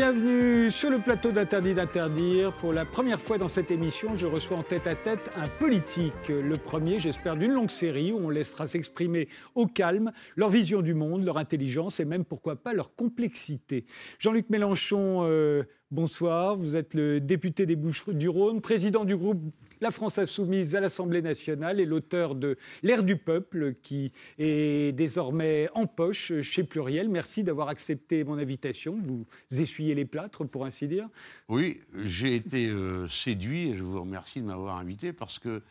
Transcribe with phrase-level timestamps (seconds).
[0.00, 2.54] Bienvenue sur le plateau d'Interdit d'interdire.
[2.54, 6.28] Pour la première fois dans cette émission, je reçois en tête à tête un politique.
[6.28, 10.94] Le premier, j'espère, d'une longue série où on laissera s'exprimer au calme leur vision du
[10.94, 13.84] monde, leur intelligence et même, pourquoi pas, leur complexité.
[14.18, 16.56] Jean-Luc Mélenchon, euh, bonsoir.
[16.56, 19.42] Vous êtes le député des Bouches du Rhône, président du groupe
[19.80, 25.68] la France insoumise à l'Assemblée nationale et l'auteur de L'ère du peuple qui est désormais
[25.74, 27.08] en poche chez Pluriel.
[27.08, 28.96] Merci d'avoir accepté mon invitation.
[28.98, 31.08] Vous essuyez les plâtres, pour ainsi dire.
[31.48, 35.62] Oui, j'ai été euh, séduit et je vous remercie de m'avoir invité parce que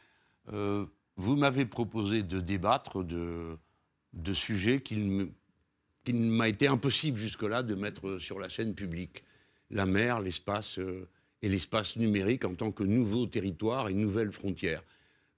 [0.54, 0.86] euh,
[1.18, 3.58] vous m'avez proposé de débattre de,
[4.34, 5.32] sujets qu'il
[6.08, 9.24] m'a été impossible jusque-là de mettre sur la scène publique.
[9.70, 10.80] La mer, l'espace.
[10.80, 11.08] Euh,
[11.42, 14.84] et l'espace numérique en tant que nouveau territoire et nouvelle frontière.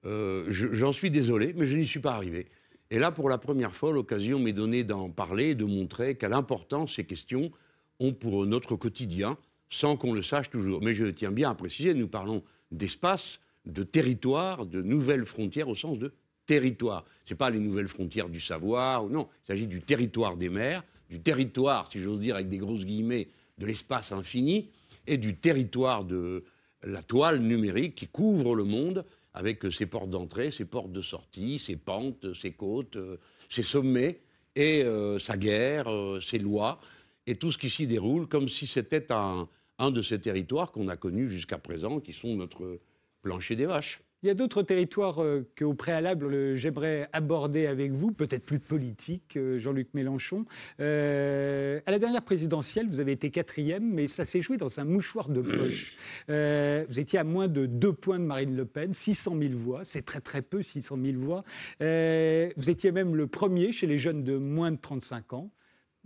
[0.06, 2.48] Euh, j'en suis désolé, mais je n'y suis pas arrivé.
[2.90, 6.34] Et là, pour la première fois, l'occasion m'est donnée d'en parler et de montrer quelle
[6.34, 7.52] importance ces questions
[8.00, 9.38] ont pour notre quotidien,
[9.70, 10.82] sans qu'on le sache toujours.
[10.82, 15.76] Mais je tiens bien à préciser, nous parlons d'espace, de territoire, de nouvelles frontières au
[15.76, 16.12] sens de
[16.48, 17.06] territoire.
[17.24, 20.84] Ce n'est pas les nouvelles frontières du savoir, non, il s'agit du territoire des mers,
[21.10, 24.70] du territoire, si j'ose dire avec des grosses guillemets, de l'espace infini,
[25.12, 26.46] et du territoire de
[26.84, 31.60] la toile numérique qui couvre le monde avec ses portes d'entrée, ses portes de sortie,
[31.60, 33.18] ses pentes, ses côtes, euh,
[33.50, 34.22] ses sommets
[34.56, 36.80] et euh, sa guerre, euh, ses lois
[37.28, 40.96] et tout ce qui s'y déroule comme si c'était un de ces territoires qu'on a
[40.96, 42.80] connus jusqu'à présent qui sont notre
[43.22, 44.00] plancher des vaches.
[44.24, 49.36] Il y a d'autres territoires euh, qu'au préalable, j'aimerais aborder avec vous, peut-être plus politiques,
[49.36, 50.46] euh, Jean-Luc Mélenchon.
[50.80, 54.84] Euh, à la dernière présidentielle, vous avez été quatrième, mais ça s'est joué dans un
[54.84, 55.96] mouchoir de poche.
[56.28, 60.04] vous étiez à moins de deux points de Marine Le Pen, 600 000 voix, c'est
[60.04, 61.44] très très peu, 600 000 voix.
[61.80, 65.52] vous étiez même le premier chez les jeunes de moins de 35 ans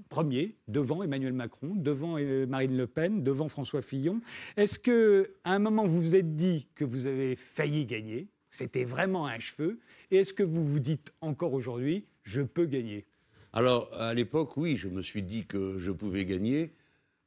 [0.09, 4.21] premier, devant Emmanuel Macron, devant euh, Marine Le Pen, devant François Fillon.
[4.57, 8.27] Est-ce que, à un moment, vous vous êtes dit que vous avez failli gagner?
[8.49, 9.79] C'était vraiment un cheveu.
[10.11, 13.05] Et est-ce que vous vous dites encore aujourd'hui, je peux gagner?
[13.53, 16.73] Alors, à l'époque, oui, je me suis dit que je pouvais gagner,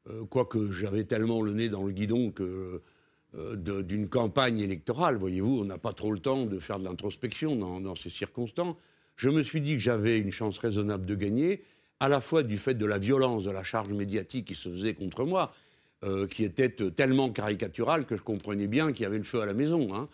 [0.08, 2.82] euh, quoique j'avais tellement le nez dans le guidon que
[3.34, 7.56] euh, d'une campagne électorale, voyez-vous, on n'a pas trop le temps de faire de l'introspection
[7.56, 8.76] dans, dans ces circonstances.
[9.16, 11.62] Je me suis dit que j'avais une chance raisonnable de gagner
[12.00, 14.94] à la fois du fait de la violence de la charge médiatique qui se faisait
[14.94, 15.52] contre moi,
[16.04, 19.46] euh, qui était tellement caricaturale que je comprenais bien qu'il y avait le feu à
[19.46, 19.94] la maison.
[19.94, 20.08] Hein.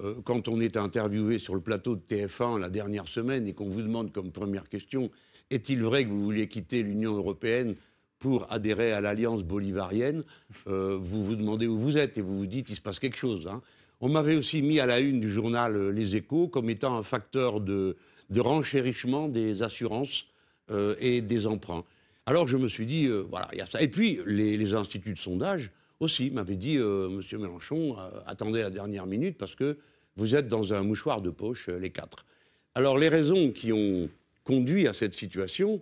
[0.00, 3.68] Euh, quand on est interviewé sur le plateau de TF1 la dernière semaine et qu'on
[3.68, 5.10] vous demande comme première question
[5.50, 7.76] est-il vrai que vous vouliez quitter l'Union européenne
[8.18, 10.24] pour adhérer à l'alliance bolivarienne,
[10.66, 13.16] euh, vous vous demandez où vous êtes et vous vous dites il se passe quelque
[13.16, 13.46] chose.
[13.46, 13.62] Hein.
[14.00, 17.60] On m'avait aussi mis à la une du journal Les Échos comme étant un facteur
[17.60, 17.96] de
[18.36, 20.27] renchérissement des assurances
[20.70, 21.82] euh, et des emprunts.
[22.26, 23.80] Alors je me suis dit, euh, voilà, il y a ça.
[23.80, 27.96] Et puis les, instituts de sondage aussi m'avaient dit, euh, Monsieur Mélenchon,
[28.26, 29.78] attendez la dernière minute parce que
[30.16, 32.26] vous êtes dans un mouchoir de poche, les quatre.
[32.74, 34.10] Alors les raisons qui ont
[34.44, 35.80] conduit à cette situation,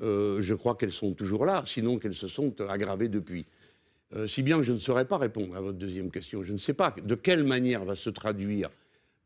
[0.00, 3.44] je crois qu'elles sont toujours là, sinon qu'elles se sont aggravées depuis.
[4.26, 6.42] si bien que je ne saurais pas répondre à votre deuxième question.
[6.44, 8.70] Je ne sais pas de quelle manière va se traduire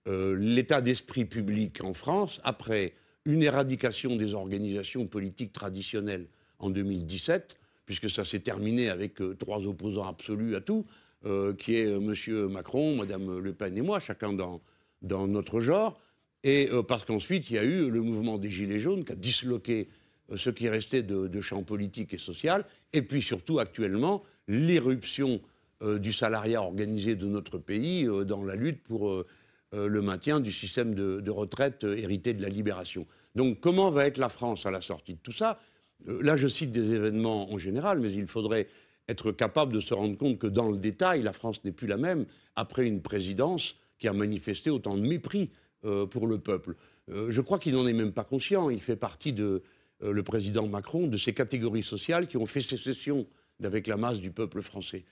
[0.06, 2.94] l'état d'esprit public en France après
[3.28, 6.26] une éradication des organisations politiques traditionnelles
[6.58, 10.86] en 2017, puisque ça s'est terminé avec euh, trois opposants absolus à tout,
[11.26, 12.48] euh, qui est euh, M.
[12.48, 14.62] Macron, Mme Le Pen et moi, chacun dans,
[15.02, 16.00] notre genre.
[16.42, 19.88] Et parce qu'ensuite, il y a eu le mouvement des Gilets jaunes qui a disloqué
[20.34, 22.64] ce qui restait de, champ politique et social.
[22.92, 25.40] Et puis surtout, actuellement, l'éruption
[25.82, 29.24] du salariat organisé de notre pays dans la lutte pour
[29.72, 33.06] le maintien du système de retraite hérité de la libération.
[33.34, 35.60] Donc comment va être la France à la sortie de tout ça?
[36.08, 38.68] Euh, Là, je cite des événements en général, mais il faudrait
[39.08, 41.96] être capable de se rendre compte que dans le détail, la France n'est plus la
[41.96, 42.26] même
[42.56, 45.50] après une présidence qui a manifesté autant de mépris
[45.84, 46.76] euh, pour le peuple.
[47.08, 48.70] Euh, je crois qu'il n'en est même pas conscient.
[48.70, 49.62] Il fait partie de
[50.00, 53.26] le président Macron, de ces catégories sociales qui ont fait sécession
[53.64, 55.04] avec la masse du peuple français.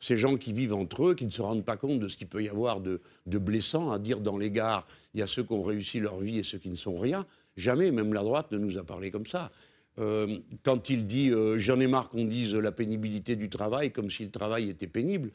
[0.00, 2.28] Ces gens qui vivent entre eux, qui ne se rendent pas compte de ce qu'il
[2.28, 5.52] peut y avoir de, blessant à dire dans les gares il y a ceux qui
[5.52, 7.26] ont réussi leur vie et ceux qui ne sont rien.
[7.56, 9.50] Jamais, même la droite ne nous a parlé comme ça.
[9.98, 14.10] Euh, quand il dit euh, j'en ai marre qu'on dise la pénibilité du travail comme
[14.10, 15.30] si le travail était pénible,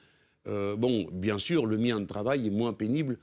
[0.47, 3.17] euh, bon, bien sûr, le mien de travail est moins pénible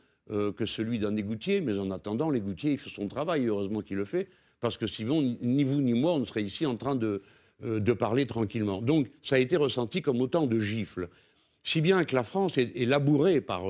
[0.56, 4.04] que celui d'un égoutier, mais en attendant, l'égoutier, il fait son travail, heureusement qu'il le
[4.04, 4.28] fait,
[4.60, 7.20] parce que sinon, ni vous ni moi, on serait ici en train de
[7.94, 8.80] parler tranquillement.
[8.80, 11.08] Donc, ça a été ressenti comme autant de gifles.
[11.62, 13.62] Si bien que la France est, labourée par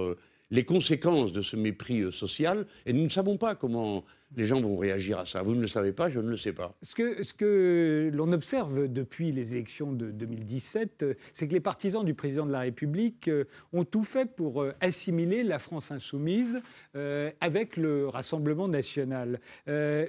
[0.51, 4.05] les conséquences de ce mépris social, et nous ne savons pas comment
[4.37, 5.43] les gens vont réagir à ça.
[5.43, 6.77] Vous ne le savez pas, je ne le sais pas.
[6.83, 12.47] Ce que, l'on observe depuis les élections de 2017, c'est que les partisans du président
[12.47, 16.61] de la République euh, ont tout fait pour euh, assimiler la France insoumise
[16.97, 19.41] euh, avec le Rassemblement national.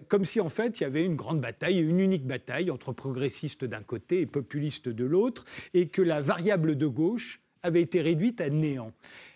[0.08, 3.66] comme si en fait il y avait une grande bataille, une unique bataille entre progressistes
[3.66, 8.42] d'un côté et populistes de l'autre, et que la variable de gauche avait été réduite
[8.42, 8.92] à néant.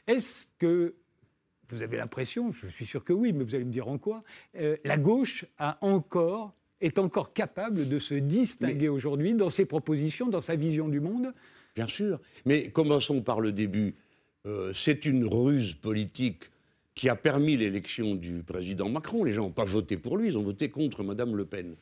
[0.08, 0.96] Est-ce que
[1.70, 4.24] vous avez l'impression, je suis sûr que oui, mais vous allez me dire en quoi,
[4.60, 10.28] euh, la gauche a encore, est encore capable de se distinguer aujourd'hui dans ses propositions,
[10.28, 11.34] dans sa vision du monde?
[11.76, 12.20] Bien sûr.
[12.46, 13.96] Mais commençons par le début.
[14.46, 16.52] Euh, c'est une ruse politique
[16.94, 19.24] qui a permis l'élection du président Macron.
[19.24, 21.76] Les gens n'ont pas voté pour lui, ils ont voté contre Mme Le Pen.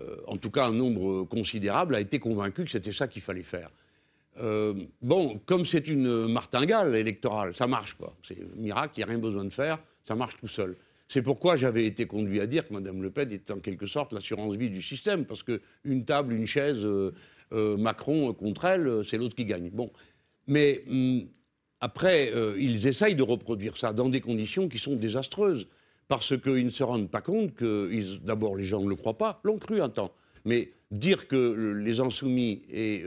[0.00, 3.44] Euh, en tout cas, un nombre considérable a été convaincu que c'était ça qu'il fallait
[3.44, 3.70] faire.
[4.40, 8.14] Euh, bon, comme c'est une martingale électorale, ça marche quoi.
[8.26, 10.76] C'est miracle, il n'y a rien besoin de faire, ça marche tout seul.
[11.08, 14.12] C'est pourquoi j'avais été conduit à dire que Mme Le Pen est en quelque sorte
[14.12, 17.12] l'assurance vie du système, parce qu'une table, une chaise, euh,
[17.52, 19.70] euh, Macron contre elle, c'est l'autre qui gagne.
[19.70, 19.92] Bon.
[20.46, 21.22] Mais hum,
[21.80, 25.68] après, ils essayent de reproduire ça dans des conditions qui sont désastreuses,
[26.08, 29.40] parce qu'ils ne se rendent pas compte que, d'abord, les gens ne le croient pas,
[29.44, 30.12] l'ont cru un temps.
[30.46, 33.04] Mais dire que les insoumis et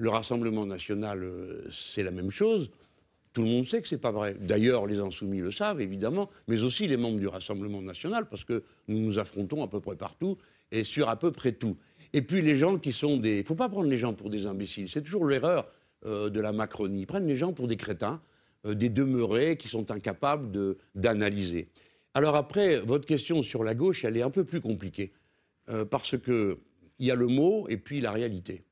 [0.00, 2.70] le Rassemblement national, euh, c'est la même chose.
[3.34, 4.34] Tout le monde sait que ce n'est pas vrai.
[4.40, 8.64] D'ailleurs, les insoumis le savent, évidemment, mais aussi les membres du Rassemblement national, parce que
[8.88, 10.38] nous nous affrontons à peu près partout
[10.72, 11.76] et sur à peu près tout.
[12.14, 13.34] Et puis les gens qui sont des...
[13.34, 14.88] Il ne faut pas prendre les gens pour des imbéciles.
[14.88, 15.68] C'est toujours l'erreur
[16.06, 17.02] euh, de la Macronie.
[17.02, 18.22] Ils prennent les gens pour des crétins,
[18.64, 20.50] euh, des demeurés qui sont incapables
[20.94, 21.68] d'analyser.
[22.14, 25.12] Alors après, votre question sur la gauche, elle est un peu plus compliquée.
[25.90, 26.56] parce qu'il
[26.98, 28.64] y a le mot et puis la réalité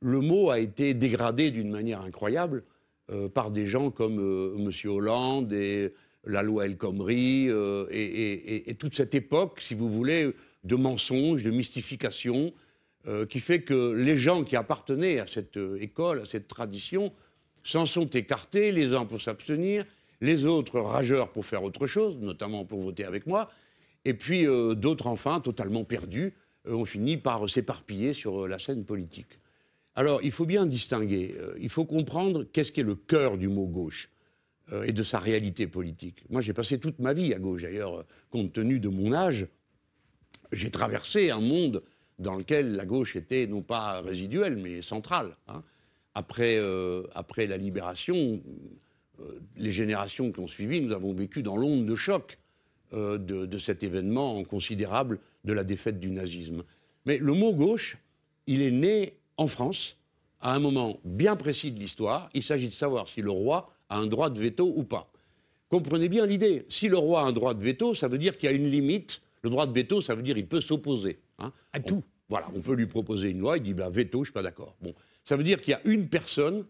[0.00, 2.64] le mot a été dégradé d'une manière incroyable
[3.10, 4.90] euh, par des gens comme euh, M.
[4.90, 5.92] Hollande et
[6.24, 10.32] la loi El Khomri euh, et, toute cette époque, si vous voulez,
[10.64, 12.52] de mensonges, de mystification,
[13.30, 17.14] qui fait que les gens qui appartenaient à cette école, à cette tradition,
[17.64, 19.86] s'en sont écartés, les uns pour s'abstenir,
[20.20, 23.50] les autres rageurs pour faire autre chose, notamment pour voter avec moi,
[24.04, 24.44] et puis
[24.76, 26.34] d'autres enfin, totalement perdus,
[26.68, 29.39] ont fini par s'éparpiller sur la scène politique.
[30.00, 31.34] Alors, il faut bien distinguer.
[31.36, 34.08] Euh, il faut comprendre qu'est-ce qui est le cœur du mot gauche
[34.72, 36.24] euh, et de sa réalité politique.
[36.30, 37.60] Moi, j'ai passé toute ma vie à gauche.
[37.60, 39.46] D'ailleurs, euh, compte tenu de mon âge,
[40.52, 41.82] j'ai traversé un monde
[42.18, 45.36] dans lequel la gauche était non pas résiduelle, mais centrale.
[45.48, 45.62] Hein.
[46.14, 46.58] Après,
[47.14, 48.42] après la libération,
[49.56, 52.38] les générations qui ont suivi, nous avons vécu dans l'onde de choc
[52.92, 56.64] de, de cet événement considérable de la défaite du nazisme.
[57.06, 57.96] Mais le mot gauche,
[58.48, 59.96] il est né en France,
[60.42, 63.96] à un moment bien précis de l'histoire, il s'agit de savoir si le roi a
[63.96, 65.10] un droit de veto ou pas.
[65.70, 66.66] Comprenez bien l'idée.
[66.68, 68.68] Si le roi a un droit de veto, ça veut dire qu'il y a une
[68.68, 69.22] limite.
[69.40, 71.20] Le droit de veto, ça veut dire qu'il peut s'opposer.
[71.38, 71.52] Hein.
[71.72, 72.02] À tout.
[72.28, 74.42] voilà, on peut lui proposer une loi, il dit ben, veto, je ne suis pas
[74.42, 74.76] d'accord.
[74.82, 74.94] Bon,
[75.24, 76.66] ça veut dire qu'il y a une personne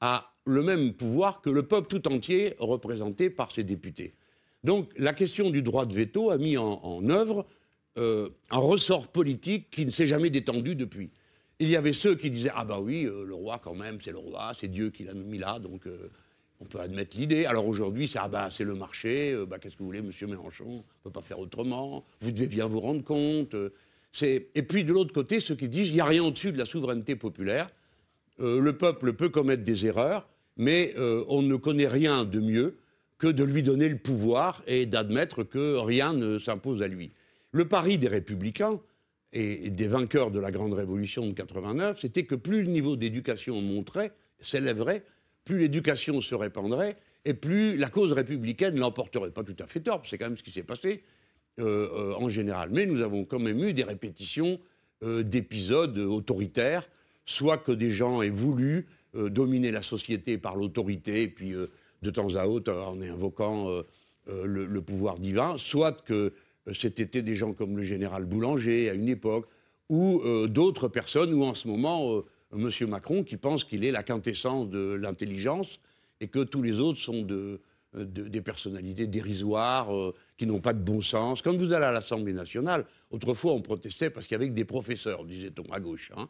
[0.00, 4.14] a le même pouvoir que le peuple tout entier représenté par ses députés.
[4.64, 7.46] Donc la question du droit de veto a mis en, œuvre
[7.98, 11.10] euh, un ressort politique qui ne s'est jamais détendu depuis
[11.60, 14.10] il y avait ceux qui disaient Ah, bah oui, euh, le roi, quand même, c'est
[14.10, 16.10] le roi, c'est Dieu qui l'a mis là, donc euh,
[16.60, 17.44] on peut admettre l'idée.
[17.44, 20.26] Alors aujourd'hui, c'est Ah, bah c'est le marché, euh, bah, qu'est-ce que vous voulez, monsieur
[20.26, 23.54] Mélenchon On ne peut pas faire autrement, vous devez bien vous rendre compte.
[24.22, 26.66] Et puis de l'autre côté, ceux qui disent Il n'y a rien au-dessus de la
[26.66, 27.70] souveraineté populaire.
[28.38, 30.26] le peuple peut commettre des erreurs,
[30.56, 30.94] mais
[31.28, 32.76] on ne connaît rien de mieux
[33.18, 37.12] que de lui donner le pouvoir et d'admettre que rien ne s'impose à lui.
[37.52, 38.80] Le pari des républicains,
[39.32, 43.60] et des vainqueurs de la grande révolution de 89, c'était que plus le niveau d'éducation
[43.60, 45.04] monterait, s'élèverait,
[45.44, 49.30] plus l'éducation se répandrait, et plus la cause républicaine l'emporterait.
[49.30, 51.02] Pas tout à fait tort, c'est quand même ce qui s'est passé
[51.58, 52.70] euh, euh, en général.
[52.72, 54.58] Mais nous avons quand même eu des répétitions
[55.02, 56.88] euh, d'épisodes autoritaires,
[57.24, 62.36] soit que des gens aient voulu dominer la société par l'autorité, et puis de temps
[62.36, 63.82] à autre en invoquant
[64.28, 66.32] le, le, pouvoir divin, soit que
[66.68, 69.46] euh, c'était des gens comme le général Boulanger à une époque,
[69.88, 72.88] ou euh, d'autres personnes, ou en ce moment, euh, M.
[72.88, 75.80] Macron, qui pense qu'il est la quintessence de l'intelligence
[76.20, 77.26] et que tous les autres sont
[77.94, 79.88] des personnalités dérisoires,
[80.36, 81.40] qui n'ont pas de bon sens.
[81.40, 84.66] Quand vous allez à l'Assemblée nationale, autrefois on protestait parce qu'il y avait que des
[84.66, 86.12] professeurs, disait-on, à gauche.
[86.16, 86.28] Hein.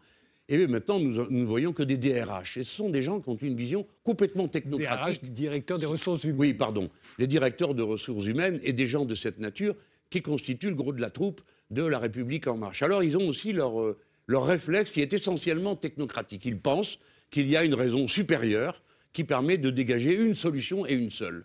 [0.51, 2.57] Et maintenant, nous ne voyons que des DRH.
[2.57, 5.23] Et ce sont des gens qui ont une vision complètement technocratique.
[5.23, 6.41] DRH, directeur des ressources humaines.
[6.41, 6.91] Oui, pardon.
[7.19, 9.77] Les directeurs de ressources humaines et des gens de cette nature
[10.11, 11.40] qui constituent le gros de la troupe
[11.71, 12.83] de la République en marche.
[12.83, 16.45] Alors ils ont aussi leur, euh, leur réflexe qui est essentiellement technocratique.
[16.45, 16.99] Ils pensent
[17.31, 21.45] qu'il y a une raison supérieure qui permet de dégager une solution et une seule.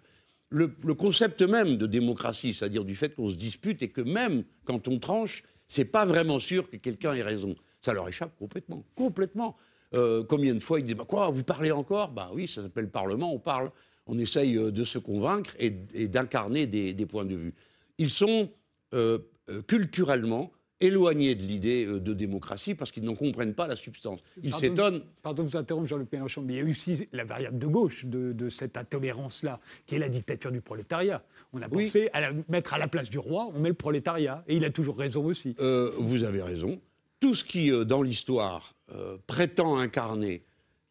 [0.50, 4.88] le, concept même de démocratie, c'est-à-dire du fait qu'on se dispute et que même quand
[4.88, 7.55] on tranche, c'est pas vraiment sûr que quelqu'un ait raison.
[7.81, 9.55] Ça leur échappe complètement, complètement.
[9.93, 12.12] Euh, combien de fois ils disent bah quoi, vous parlez encore?
[12.12, 13.72] Bah oui, ça s'appelle Parlement, on parle,
[14.07, 17.53] on essaye euh, de se convaincre et, d'incarner des, points de vue.
[17.97, 18.51] Ils sont
[18.93, 19.19] euh,
[19.67, 24.19] culturellement éloignés de l'idée de démocratie parce qu'ils n'en comprennent pas la substance.
[24.43, 25.03] Ils s'étonnent.
[25.23, 28.05] Pardon de vous interrompre, Jean-Luc Mélenchon, mais il y a aussi la variable de gauche
[28.05, 31.23] de, cette intolérance-là, qui est la dictature du prolétariat.
[31.53, 34.43] On a pensé à la, mettre à la place du roi, on met le prolétariat.
[34.47, 35.55] Et il a toujours raison aussi.
[35.57, 36.81] vous avez raison
[37.19, 40.43] tout ce qui, euh, dans l'histoire, euh, prétend incarner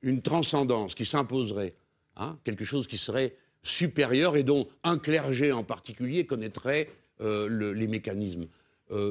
[0.03, 1.75] une transcendance qui s'imposerait,
[2.17, 6.89] hein, quelque chose qui serait supérieur et dont un clergé en particulier connaîtrait
[7.21, 8.47] euh, les mécanismes,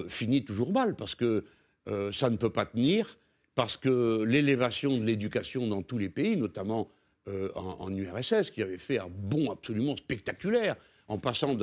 [0.08, 1.44] finit toujours mal parce que
[2.14, 3.18] ça ne peut pas tenir,
[3.54, 6.90] parce que l'élévation de l'éducation dans tous les pays, notamment
[7.56, 10.78] en, URSS, qui avait fait un bond absolument spectaculaire,
[11.10, 11.56] en passant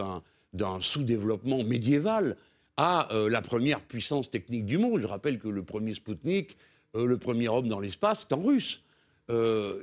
[0.53, 2.37] d'un sous-développement médiéval
[2.83, 5.01] à euh, la première puissance technique du monde.
[5.01, 6.57] Je rappelle que le premier Spoutnik,
[6.97, 8.83] euh, le premier homme dans l'espace, est en russe.
[9.31, 9.81] Euh,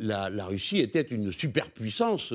[0.00, 2.32] la, Russie était une superpuissance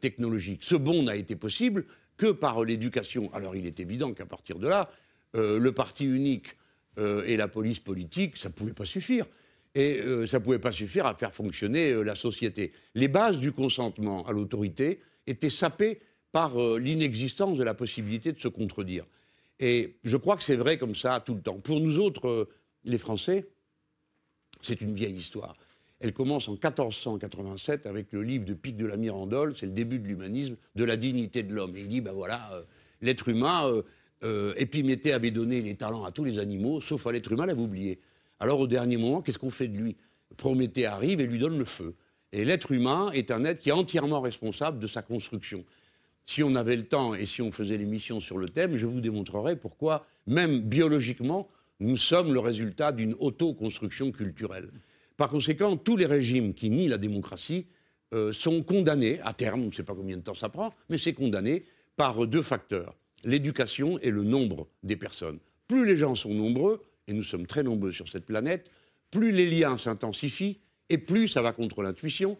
[0.00, 0.62] technologique.
[0.62, 1.84] Ce bond n'a été possible
[2.16, 3.32] que par l'éducation.
[3.34, 4.90] Alors il est évident qu'à partir de là,
[5.34, 6.56] le parti unique
[6.96, 9.26] et la police politique, ça ne pouvait pas suffire.
[9.74, 12.72] Et ça ne pouvait pas suffire à faire fonctionner la société.
[12.94, 16.00] Les bases du consentement à l'autorité étaient sapées
[16.32, 19.04] par l'inexistence de la possibilité de se contredire.
[19.60, 21.58] Et je crois que c'est vrai comme ça tout le temps.
[21.58, 22.48] Pour nous autres, euh,
[22.84, 23.46] les Français,
[24.62, 25.56] c'est une vieille histoire.
[26.04, 29.98] Elle commence en 1487 avec le livre de Pic de la Mirandole, c'est le début
[29.98, 31.72] de l'humanisme, de la dignité de l'homme.
[31.74, 32.62] Il dit, ben voilà, euh,
[33.00, 33.72] l'être humain,
[34.22, 37.62] euh, Épiméthée avait donné les talents à tous les animaux, sauf à l'être humain, l'avait
[37.62, 38.00] oublié.
[38.38, 39.96] Alors au dernier moment, qu'est-ce qu'on fait de lui?
[40.36, 41.94] Prométhée arrive et lui donne le feu.
[42.32, 45.64] Et l'être humain est un être qui est entièrement responsable de sa construction
[46.26, 49.00] si on avait le temps et si on faisait l'émission sur le thème, je vous
[49.00, 51.48] démontrerais pourquoi, même biologiquement,
[51.80, 54.70] nous sommes le résultat d'une auto-construction culturelle.
[55.16, 57.66] Par conséquent, tous les régimes qui nient la démocratie
[58.12, 60.98] euh, sont condamnés, à terme, on ne sait pas combien de temps ça prend, mais
[60.98, 61.64] c'est condamné
[61.96, 62.94] par deux facteurs,
[63.24, 65.38] l'éducation et le nombre des personnes.
[65.68, 68.70] Plus les gens sont nombreux, et nous sommes très nombreux sur cette planète,
[69.10, 70.58] plus les liens s'intensifient,
[70.90, 72.36] et plus ça va contre l'intuition,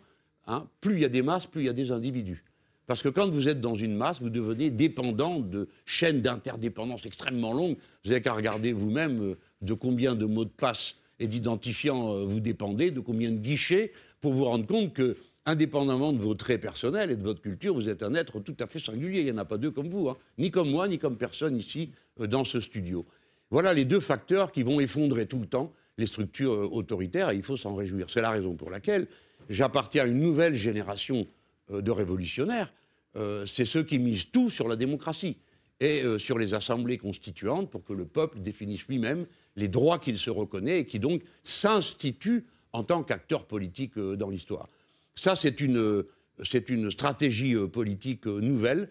[0.46, 2.44] hein, plus il y a des masses, plus il y a des individus.
[2.86, 7.54] Parce que quand vous êtes dans une masse, vous devenez dépendant de chaînes d'interdépendance extrêmement
[7.54, 7.76] longues.
[8.04, 12.24] Vous n'avez qu'à regarder vous-même euh, de combien de mots de passe et d'identifiants euh,
[12.24, 15.16] vous dépendez, de combien de guichets, pour vous rendre compte que,
[15.46, 18.66] indépendamment de vos traits personnels et de votre culture, vous êtes un être tout à
[18.66, 19.20] fait singulier.
[19.20, 20.16] Il n'y en a pas deux comme vous, hein.
[20.38, 21.90] ni comme moi, ni comme personne ici
[22.20, 23.04] euh, dans ce studio.
[23.50, 27.42] Voilà les deux facteurs qui vont effondrer tout le temps les structures autoritaires et il
[27.42, 28.06] faut s'en réjouir.
[28.08, 29.06] C'est la raison pour laquelle
[29.48, 31.26] j'appartiens à une nouvelle génération
[31.70, 32.72] euh, de révolutionnaires,
[33.16, 35.36] euh, c'est ceux qui misent tout sur la démocratie
[35.80, 40.18] et euh, sur les assemblées constituantes pour que le peuple définisse lui-même les droits qu'il
[40.18, 44.68] se reconnaît et qui donc s'institue en tant qu'acteur politique dans l'histoire.
[45.14, 46.04] Ça, c'est une,
[46.42, 48.88] c'est une stratégie politique nouvelle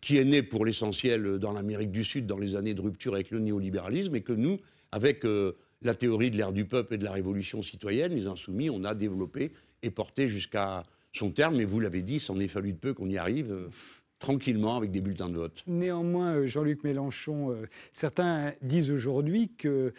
[0.00, 3.30] qui est née pour l'essentiel dans l'Amérique du Sud dans les années de rupture avec
[3.30, 4.60] le néolibéralisme et que nous,
[4.92, 5.24] avec
[5.82, 8.94] la théorie de l'ère du peuple et de la révolution citoyenne, les insoumis, on a
[8.94, 9.52] développé
[9.82, 13.08] et porté jusqu'à son terme, mais vous l'avez dit, s'en est fallu de peu qu'on
[13.08, 13.68] y arrive.
[14.24, 15.62] Euh, tranquillement avec des bulletins de vote.
[15.66, 19.92] Néanmoins, euh, Jean-Luc Mélenchon, euh, certains disent aujourd'hui que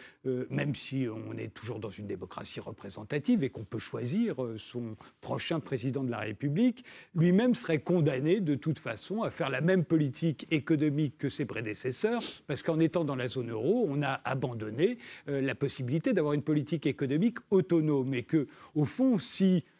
[0.50, 5.60] même si on est toujours dans une démocratie représentative et qu'on peut choisir son prochain
[5.60, 10.46] président de la République, lui-même serait condamné de toute façon à faire la même politique
[10.50, 15.54] économique que ses prédécesseurs, parce qu'en étant dans la zone euro, on a abandonné la
[15.54, 19.75] possibilité d'avoir une politique économique autonome et que, au fond, si euh,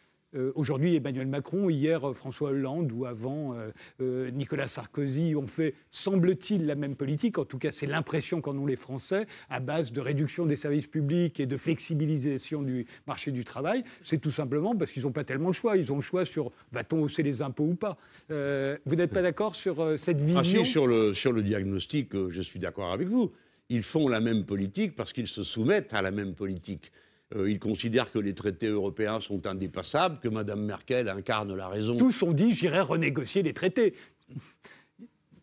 [0.55, 3.55] aujourd'hui Emmanuel Macron, hier euh, François Hollande ou avant
[4.01, 7.39] euh, Nicolas Sarkozy ont fait, semble-t-il, la même politique.
[7.39, 10.87] En tout cas, c'est l'impression qu'en ont les Français, à base de réduction des services
[10.87, 13.85] publics et de flexibilisation du marché du travail.
[14.03, 15.77] C'est tout simplement parce qu'ils n'ont pas tellement le choix.
[15.77, 17.97] Ils ont le choix sur va-t-on hausser les impôts ou pas.
[18.29, 20.65] vous n'êtes pas d'accord sur cette ah, vision?
[20.65, 23.33] sur, le, sur le diagnostic, je suis d'accord avec vous.
[23.69, 26.93] Ils font la même politique parce qu'ils se soumettent à la même politique.
[27.35, 31.97] Euh, ils considèrent que les traités européens sont indépassables, que Mme Merkel incarne la raison.
[31.97, 33.95] Tous ont dit j'irai renégocier les traités.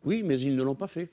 [0.06, 1.10] Oui, mais ils ne l'ont pas fait.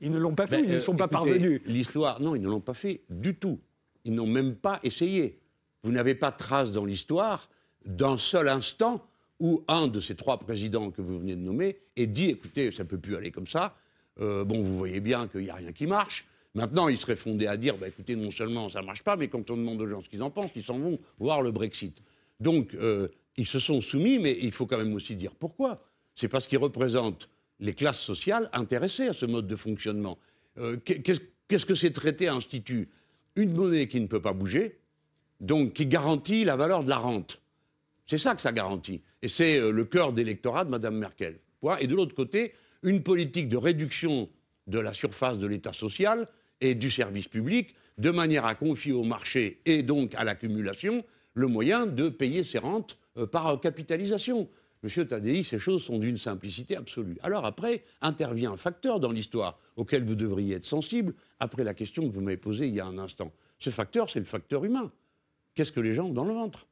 [0.00, 1.60] Ils ne l'ont pas fait, ils ne euh, sont pas parvenus.
[1.66, 3.60] L'histoire, non, ils ne l'ont pas fait du tout.
[4.04, 5.38] Ils n'ont même pas essayé.
[5.84, 7.48] Vous n'avez pas trace dans l'histoire
[7.84, 9.06] d'un seul instant
[9.38, 12.82] où un de ces trois présidents que vous venez de nommer ait dit écoutez, ça
[12.82, 13.76] ne peut plus aller comme ça.
[14.20, 16.26] Euh, bon, vous voyez bien qu'il n'y a rien qui marche.
[16.54, 19.28] Maintenant, il serait fondé à dire, bah, écoutez, non seulement ça ne marche pas, mais
[19.28, 22.02] quand on demande aux gens ce qu'ils en pensent, ils s'en vont voir le Brexit.
[22.40, 25.82] Donc, euh, ils se sont soumis, mais il faut quand même aussi dire pourquoi.
[26.14, 27.30] C'est parce qu'ils représentent
[27.60, 30.18] les classes sociales intéressées à ce mode de fonctionnement.
[30.84, 32.90] Qu'est-ce que ces traités instituent
[33.36, 34.80] Une monnaie qui ne peut pas bouger,
[35.40, 37.40] donc qui garantit la valeur de la rente.
[38.06, 39.00] C'est ça que ça garantit.
[39.22, 41.38] Et c'est le cœur d'électorat de Mme Merkel.
[41.80, 44.28] Et de l'autre côté, une politique de réduction
[44.66, 46.28] de la surface de l'État social
[46.62, 51.04] et du service public, de manière à confier au marché et donc à l'accumulation
[51.34, 54.48] le moyen de payer ses rentes euh, par capitalisation.
[54.82, 57.16] Monsieur Tadei, ces choses sont d'une simplicité absolue.
[57.22, 62.08] Alors après, intervient un facteur dans l'histoire auquel vous devriez être sensible, après la question
[62.08, 63.32] que vous m'avez posée il y a un instant.
[63.58, 64.90] Ce facteur, c'est le facteur humain.
[65.54, 66.66] Qu'est-ce que les gens ont dans le ventre?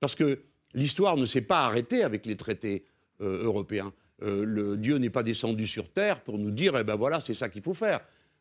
[0.00, 0.42] Parce que
[0.74, 2.84] l'histoire ne s'est pas arrêtée avec les traités
[3.20, 3.92] euh, européens.
[4.22, 7.34] Euh, le Dieu n'est pas descendu sur terre pour nous dire, eh ben voilà, c'est
[7.34, 8.00] ça qu'il faut faire.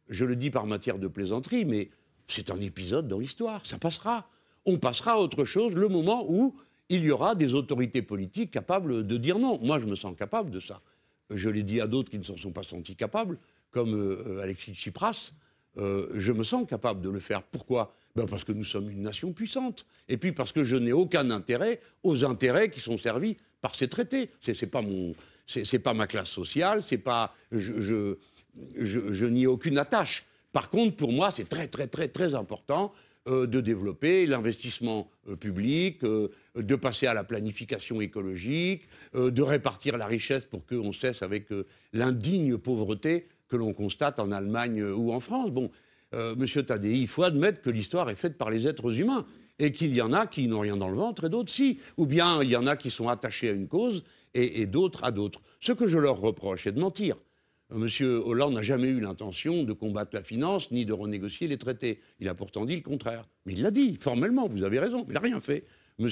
[0.10, 1.90] Je le dis par matière de plaisanterie, mais
[2.28, 4.28] c'est un épisode dans l'histoire, ça passera.
[4.66, 6.56] On passera à autre chose le moment où
[6.90, 9.60] il y aura des autorités politiques capables de dire non.
[9.62, 10.82] Moi, je me sens capable de ça.
[11.30, 13.40] Je l'ai dit à d'autres qui ne s'en sont pas sentis capables,
[13.72, 15.32] comme euh, Alexis Tsipras.
[15.78, 17.44] Euh, je me sens capable de le faire.
[17.44, 17.96] Pourquoi?
[18.16, 19.86] Ben Parce que nous sommes une nation puissante.
[20.08, 23.88] Et puis parce que je n'ai aucun intérêt aux intérêts qui sont servis par ces
[23.88, 24.30] traités.
[24.42, 28.18] Ce n'est pas ma classe sociale, c'est pas, je,
[28.56, 30.26] n'y ai aucune attache.
[30.52, 32.94] Par contre, pour moi, c'est très, très, très, très important
[33.30, 38.84] euh, de développer l'investissement euh, public, euh, de passer à la planification écologique,
[39.14, 41.48] de répartir la richesse pour qu'on cesse avec
[41.94, 45.52] l'indigne pauvreté que l'on constate en Allemagne ou en France.
[45.52, 45.72] Bon,
[46.38, 49.26] Monsieur Tadei, il faut admettre que l'histoire est faite par les êtres humains
[49.58, 51.80] et qu'il y en a qui n'ont rien dans le ventre et d'autres si.
[51.98, 54.04] Ou bien il y en a qui sont attachés à une cause
[54.36, 55.42] et, d'autres à d'autres.
[55.60, 57.18] Ce que je leur reproche, c'est de mentir.
[57.74, 57.88] M.
[58.24, 62.00] Hollande n'a jamais eu l'intention de combattre la finance ni de renégocier les traités.
[62.20, 63.28] Il a pourtant dit le contraire.
[63.46, 65.66] Mais il l'a dit, formellement, vous avez raison, il n'a rien fait.
[66.00, 66.10] M.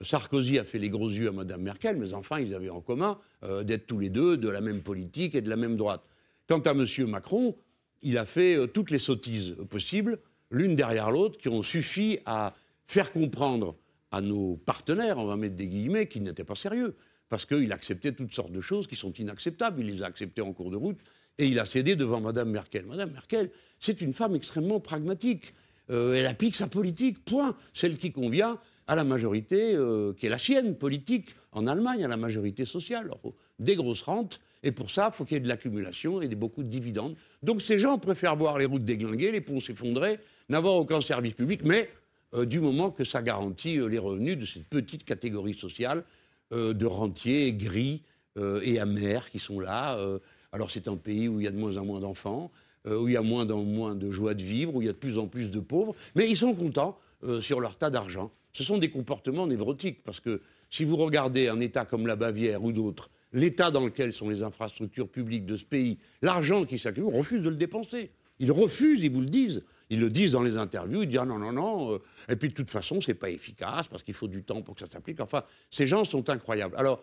[0.00, 3.18] Sarkozy a fait les gros yeux à Mme Merkel, mais enfin, ils avaient en commun
[3.44, 6.02] euh, d'être tous les deux de la même politique et de la même droite.
[6.48, 6.86] Quant à M.
[7.08, 7.56] Macron,
[8.02, 10.18] il a fait euh, toutes les sottises possibles,
[10.50, 12.54] l'une derrière l'autre, qui ont suffi à
[12.86, 13.76] faire comprendre
[14.10, 16.96] à nos partenaires, on va mettre des guillemets, qu'ils n'étaient pas sérieux
[17.28, 19.80] parce qu'il acceptait toutes sortes de choses qui sont inacceptables.
[19.80, 20.98] Il les a acceptées en cours de route
[21.38, 22.86] et il a cédé devant Mme Merkel.
[22.86, 25.54] Mme Merkel, c'est une femme extrêmement pragmatique.
[25.90, 27.56] Euh, elle applique sa politique, point.
[27.74, 32.08] Celle qui convient à la majorité euh, qui est la sienne, politique, en Allemagne, à
[32.08, 33.04] la majorité sociale.
[33.04, 33.20] Alors,
[33.58, 36.62] des grosses rentes, et pour ça, il faut qu'il y ait de l'accumulation et beaucoup
[36.62, 37.14] de dividendes.
[37.42, 41.60] Donc ces gens préfèrent voir les routes déglinguer, les ponts s'effondrer, n'avoir aucun service public,
[41.64, 41.88] mais
[42.34, 46.04] euh, du moment que ça garantit les revenus de cette petite catégorie sociale
[46.52, 48.02] euh, de rentiers gris
[48.38, 49.98] euh, et amers qui sont là.
[49.98, 50.18] Euh.
[50.52, 52.50] alors c'est un pays où il y a de moins en moins d'enfants,
[52.86, 54.92] où il y a moins en moins de joie de vivre, où il y a
[54.92, 56.98] de plus en plus de pauvres, mais ils sont contents
[57.40, 58.30] sur leur tas d'argent.
[58.54, 62.64] Ce sont des comportements névrotiques, parce que si vous regardez un État comme la Bavière
[62.64, 67.12] ou d'autres, l'état dans lequel sont les infrastructures publiques de ce pays, l'argent qui s'accumule,
[67.12, 68.10] on refuse de le dépenser.
[68.38, 69.62] Ils refusent, ils vous le disent.
[69.90, 71.94] Ils le disent dans les interviews, ils disent ah non, non, non.
[71.94, 74.74] Euh, et puis de toute façon, c'est pas efficace parce qu'il faut du temps pour
[74.74, 75.20] que ça s'applique.
[75.20, 76.76] Enfin, ces gens sont incroyables.
[76.76, 77.02] Alors,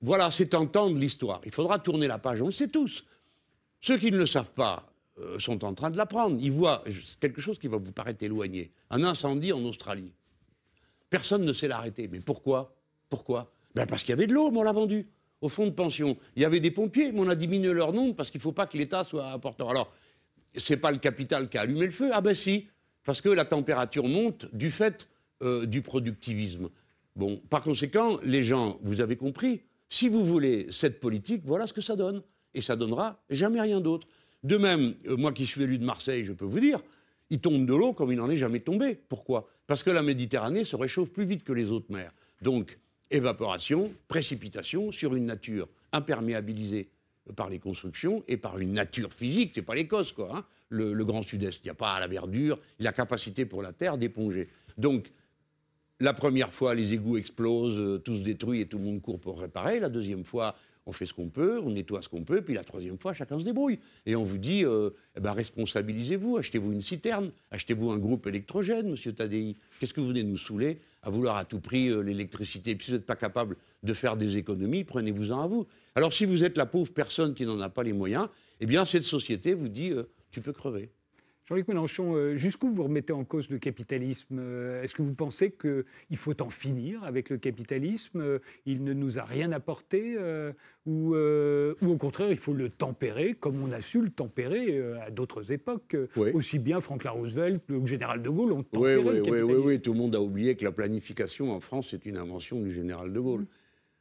[0.00, 1.40] voilà, c'est de l'histoire.
[1.44, 3.04] Il faudra tourner la page, on le sait tous.
[3.80, 6.38] Ceux qui ne le savent pas euh, sont en train de l'apprendre.
[6.40, 6.82] Ils voient
[7.20, 8.70] quelque chose qui va vous paraître éloigné.
[8.90, 10.12] Un incendie en Australie.
[11.10, 12.08] Personne ne sait l'arrêter.
[12.08, 12.74] Mais pourquoi?
[13.08, 13.50] Pourquoi?
[13.74, 15.06] Ben Parce qu'il y avait de l'eau, mais on l'a vendu
[15.40, 16.16] au fond de pension.
[16.36, 18.52] Il y avait des pompiers, mais on a diminué leur nombre parce qu'il ne faut
[18.52, 19.68] pas que l'État soit important.
[19.68, 19.92] Alors,
[20.58, 22.68] c'est pas le capital qui a allumé le feu Ah ben si,
[23.04, 25.08] parce que la température monte du fait
[25.42, 26.68] euh, du productivisme.
[27.16, 31.72] Bon, par conséquent, les gens, vous avez compris, si vous voulez cette politique, voilà ce
[31.72, 32.22] que ça donne.
[32.54, 34.06] Et ça donnera jamais rien d'autre.
[34.42, 36.80] De même, euh, moi qui suis élu de Marseille, je peux vous dire,
[37.30, 38.94] il tombe de l'eau comme il n'en est jamais tombé.
[39.08, 39.48] Pourquoi?
[39.66, 42.12] Parce que la Méditerranée se réchauffe plus vite que les autres mers.
[42.42, 42.78] Donc,
[43.10, 46.88] évaporation, précipitation sur une nature imperméabilisée
[47.36, 50.30] par les constructions et par une nature physique, c'est pas l'Écosse, quoi.
[50.34, 50.44] Hein.
[50.68, 54.48] le, Grand Sud-Est, il n'y a pas la verdure, la capacité pour la Terre d'éponger.
[54.76, 55.10] Donc,
[56.00, 59.40] la première fois, les égouts explosent, euh, tous détruits et tout le monde court pour
[59.40, 59.80] réparer.
[59.80, 60.54] La deuxième fois,
[60.86, 63.38] on fait ce qu'on peut, on nettoie ce qu'on peut, puis la troisième fois, chacun
[63.38, 63.78] se débrouille.
[64.06, 68.90] Et on vous dit, euh, eh ben, responsabilisez-vous, achetez-vous une citerne, achetez-vous un groupe électrogène,
[68.90, 69.56] monsieur Tadei.
[69.78, 72.74] Qu'est-ce que vous venez de nous saouler à vouloir à tout prix euh, l'électricité?
[72.74, 75.66] Puis si vous n'êtes pas capable de faire des économies, prenez-vous-en à vous.
[75.94, 78.28] Alors si vous êtes la pauvre personne qui n'en a pas les moyens,
[78.60, 80.90] eh bien cette société vous dit euh, tu peux crever.
[81.46, 85.50] Jean-Luc Mélenchon, euh, jusqu'où vous remettez en cause le capitalisme euh, Est-ce que vous pensez
[85.50, 90.18] qu'il faut en finir avec le capitalisme Il ne nous a rien apporté
[90.84, 95.10] ou, ou, au contraire, il faut le tempérer comme on a su le tempérer à
[95.10, 95.96] d'autres époques
[96.34, 99.46] Aussi bien Franklin Roosevelt que le général de Gaulle ont tempéré oui, le capitalisme.
[99.46, 102.18] Oui, oui, oui, tout le monde a oublié que la planification en France, c'est une
[102.18, 103.46] invention du général de Gaulle.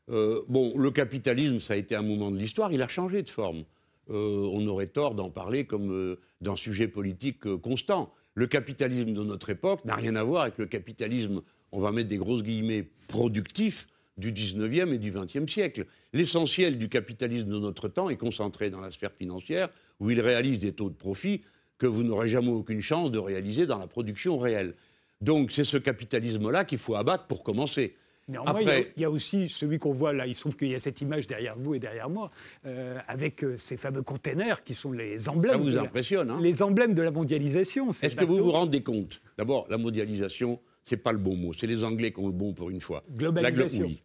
[0.10, 3.30] Euh, bon, le capitalisme, ça a été un moment de l'histoire, il a changé de
[3.30, 3.64] forme.
[4.10, 8.14] Euh, on aurait tort d'en parler comme euh, d'un sujet politique constant.
[8.34, 11.42] Le capitalisme de notre époque n'a rien à voir avec le capitalisme,
[11.72, 15.86] on va mettre des grosses guillemets, productif du 19e et du 20e siècle.
[16.14, 20.60] L'essentiel du capitalisme de notre temps est concentré dans la sphère financière, où il réalise
[20.60, 21.42] des taux de profit
[21.78, 24.76] que vous n'aurez jamais aucune chance de réaliser dans la production réelle.
[25.22, 27.96] Donc c'est ce capitalisme-là qu'il faut abattre pour commencer.
[28.30, 28.92] Néanmoins, Après...
[28.98, 31.00] il, y a, aussi celui qu'on voit là, il se trouve qu'il y a cette
[31.00, 32.30] image derrière vous et derrière moi,
[32.66, 35.54] euh, avec euh, ces fameux containers qui sont les emblèmes.
[35.54, 36.40] Ça vous impressionne, hein?
[36.42, 37.92] Les emblèmes de la mondialisation.
[37.92, 39.22] Est-ce que vous vous rendez compte?
[39.38, 41.54] D'abord, la mondialisation, c'est pas le bon mot.
[41.54, 43.02] C'est les Anglais qui ont le bon pour une fois.
[43.16, 43.86] Globalisation.
[43.86, 44.02] oui.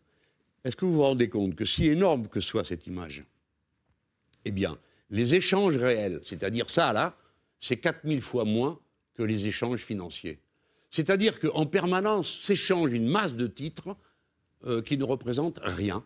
[0.65, 3.25] Est-ce que vous vous rendez compte que si énorme que soit cette image,
[4.45, 4.79] eh bien,
[5.11, 7.17] les échanges réels, c'est-à-dire ça là,
[7.61, 8.79] c'est 4000 fois moins
[9.15, 10.39] que les échanges financiers.
[10.93, 13.97] C'est-à-dire qu'en permanence s'échange une masse de titres
[14.67, 16.05] euh, qui ne représentent rien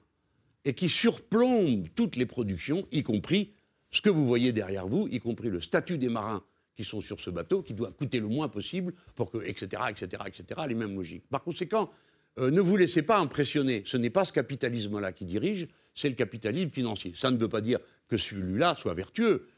[0.65, 3.53] et qui surplombent toutes les productions, y compris
[3.91, 6.43] ce que vous voyez derrière vous, y compris le statut des marins
[6.77, 10.23] qui sont sur ce bateau, qui doit coûter le moins possible pour que, etc., etc.,
[10.27, 11.27] etc., les mêmes logiques.
[11.29, 11.91] Par conséquent,
[12.39, 13.83] euh, ne vous laissez pas impressionner.
[13.87, 17.15] Ce n'est pas ce capitalisme-là qui dirige, c'est le capitalisme financier.
[17.17, 19.49] Ça ne veut pas dire que celui-là soit vertueux.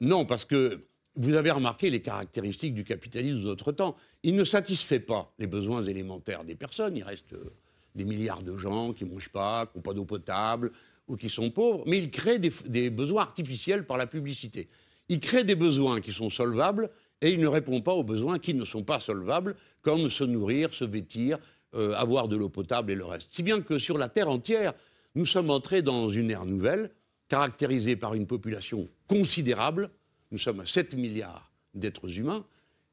[0.00, 0.80] Non, parce que
[1.16, 3.96] vous avez remarqué les caractéristiques du capitalisme de notre temps.
[4.22, 6.96] Il ne satisfait pas les besoins élémentaires des personnes.
[6.96, 7.54] Il reste euh,
[7.94, 10.72] des milliards de gens qui ne mangent pas, qui n'ont pas d'eau potable
[11.08, 14.68] ou qui sont pauvres, mais il crée des, besoins artificiels par la publicité.
[15.08, 18.54] Il crée des besoins qui sont solvables et il ne répond pas aux besoins qui
[18.54, 21.38] ne sont pas solvables, comme se nourrir, se vêtir,
[21.74, 23.28] euh, avoir de l'eau potable et le reste.
[23.32, 24.72] Si bien que sur la Terre entière,
[25.16, 26.90] nous sommes entrés dans une ère nouvelle,
[27.28, 29.90] caractérisée par une population considérable,
[30.30, 32.44] nous sommes à 7 milliards d'êtres humains,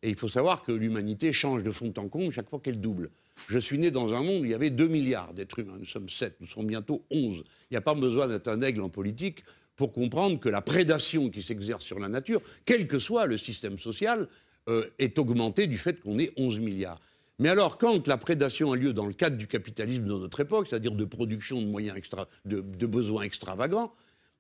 [0.02, 3.12] et il faut savoir que l'humanité change de fond en comble chaque fois qu'elle double.
[3.48, 5.86] Je suis né dans un monde où il y avait 2 milliards d'êtres humains, nous
[5.86, 7.38] sommes 7, nous sommes bientôt 11.
[7.38, 9.44] Il n'y a pas besoin d'être un aigle en politique
[9.76, 13.78] pour comprendre que la prédation qui s'exerce sur la nature, quel que soit le système
[13.78, 14.28] social,
[14.70, 17.00] euh, est augmentée du fait qu'on est 11 milliards.
[17.40, 20.68] Mais alors, quand la prédation a lieu dans le cadre du capitalisme de notre époque,
[20.68, 22.00] c'est-à-dire de production de moyens
[22.46, 23.94] de besoins extravagants,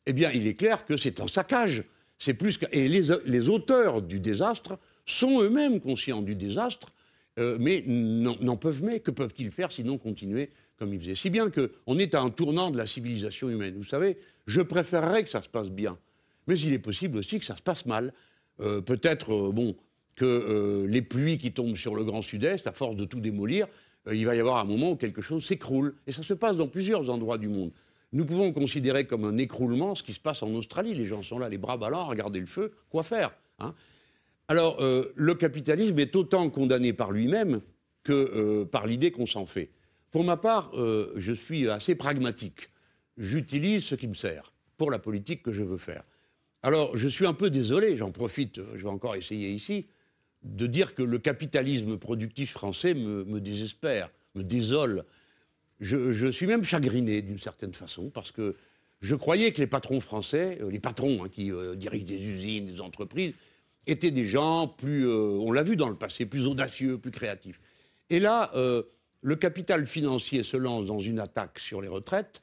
[0.07, 1.83] eh bien, il est clair que c'est un saccage.
[2.17, 6.87] C'est plus Et les, auteurs du désastre sont eux-mêmes conscients du désastre,
[7.37, 8.99] euh, mais n'en peuvent mais.
[8.99, 11.15] Que peuvent-ils faire sinon continuer comme ils faisaient?
[11.15, 13.75] Si bien qu'on est à un tournant de la civilisation humaine.
[13.77, 15.97] Vous savez, je préférerais que ça se passe bien.
[16.47, 18.13] Mais il est possible aussi que ça se passe mal.
[18.59, 19.75] Euh, peut-être, euh, bon,
[20.15, 23.67] que les pluies qui tombent sur le Grand Sud-Est, à force de tout démolir,
[24.11, 25.93] il va y avoir un moment où quelque chose s'écroule.
[26.07, 27.71] Et ça se passe dans plusieurs endroits du monde.
[28.13, 30.95] Nous pouvons considérer comme un écroulement ce qui se passe en Australie.
[30.95, 32.73] Les gens sont là, les bras ballants, à regarder le feu.
[32.89, 33.75] Quoi faire hein?
[34.47, 37.61] Alors, euh, le capitalisme est autant condamné par lui-même
[38.03, 39.71] que euh, par l'idée qu'on s'en fait.
[40.11, 42.69] Pour ma part, euh, je suis assez pragmatique.
[43.17, 46.03] J'utilise ce qui me sert pour la politique que je veux faire.
[46.63, 49.87] Alors, je suis un peu désolé, j'en profite, je vais encore essayer ici,
[50.43, 55.03] de dire que le capitalisme productif français me désespère, me désole
[55.79, 58.55] je, suis même chagriné d'une certaine façon parce que
[59.01, 63.33] je croyais que les patrons français, les patrons hein, qui dirigent des usines, des entreprises,
[63.87, 67.59] étaient des gens plus, euh, on l'a vu dans le passé, plus audacieux, plus créatifs.
[68.09, 68.51] Et là,
[69.21, 72.41] le capital financier se lance dans une attaque sur les retraites.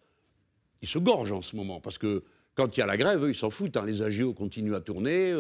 [0.82, 3.30] Il se gorge en ce moment parce que quand il y a la grève, eux,
[3.30, 3.78] ils s'en foutent.
[3.78, 3.86] Hein.
[3.86, 5.32] Les AGO continuent à tourner,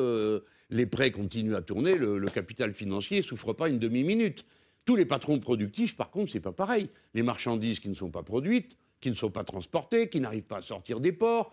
[0.70, 4.46] les prêts continuent à tourner, le, le capital financier ne souffre pas une demi-minute.
[4.86, 6.88] Tous les patrons productifs, par contre, c'est pas pareil.
[7.12, 10.58] Les marchandises qui ne sont pas produites, qui ne sont pas transportées, qui n'arrivent pas
[10.58, 11.52] à sortir des ports,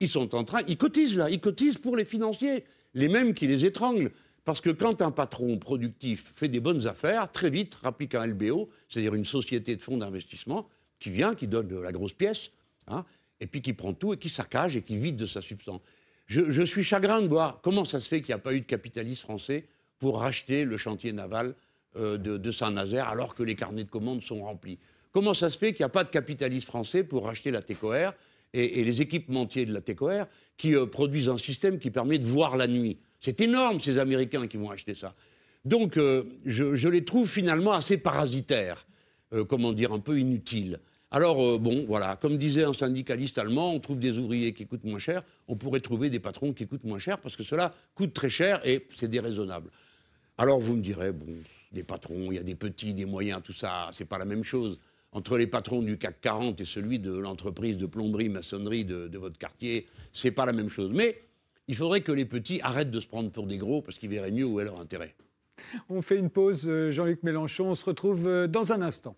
[0.00, 3.46] ils sont en train, ils cotisent là, ils cotisent pour les financiers, les mêmes qui
[3.46, 4.10] les étranglent.
[4.44, 8.68] Parce que quand un patron productif fait des bonnes affaires, très vite rapplique un LBO,
[8.88, 12.50] c'est-à-dire une société de fonds d'investissement, qui vient, qui donne de la grosse pièce,
[12.88, 13.04] hein,
[13.40, 15.80] et puis qui prend tout et qui saccage et qui vide de sa substance.
[16.26, 18.66] Je, suis chagrin de voir comment ça se fait qu'il n'y a pas eu de
[18.66, 19.66] capitaliste français
[19.98, 21.54] pour racheter le chantier naval
[21.96, 24.78] euh, de, Saint-Nazaire alors que les carnets de commandes sont remplis.
[25.12, 28.14] Comment ça se fait qu'il n'y a pas de capitaliste français pour racheter la TECOR
[28.52, 32.56] et, les équipementiers de la TECOR qui euh, produisent un système qui permet de voir
[32.56, 35.14] la nuit C'est énorme, ces Américains qui vont acheter ça.
[35.64, 38.86] Donc, euh, je, les trouve finalement assez parasitaires,
[39.48, 40.78] comment dire, un peu inutiles.
[41.10, 44.98] Alors, bon, voilà, comme disait un syndicaliste allemand, on trouve des ouvriers qui coûtent moins
[44.98, 48.28] cher, on pourrait trouver des patrons qui coûtent moins cher, parce que cela coûte très
[48.28, 49.70] cher et c'est déraisonnable.
[50.36, 51.26] Alors, vous me direz, bon,
[51.72, 54.44] des patrons, il y a des petits, des moyens, tout ça, c'est pas la même
[54.44, 54.78] chose.
[55.12, 59.18] Entre les patrons du CAC 40 et celui de l'entreprise de plomberie, maçonnerie de, de
[59.18, 60.90] votre quartier, c'est pas la même chose.
[60.92, 61.22] Mais
[61.68, 64.30] il faudrait que les petits arrêtent de se prendre pour des gros parce qu'ils verraient
[64.30, 65.14] mieux où est leur intérêt.
[65.88, 67.70] On fait une pause, euh, Jean-Luc Mélenchon.
[67.70, 69.16] On se retrouve euh, dans un instant.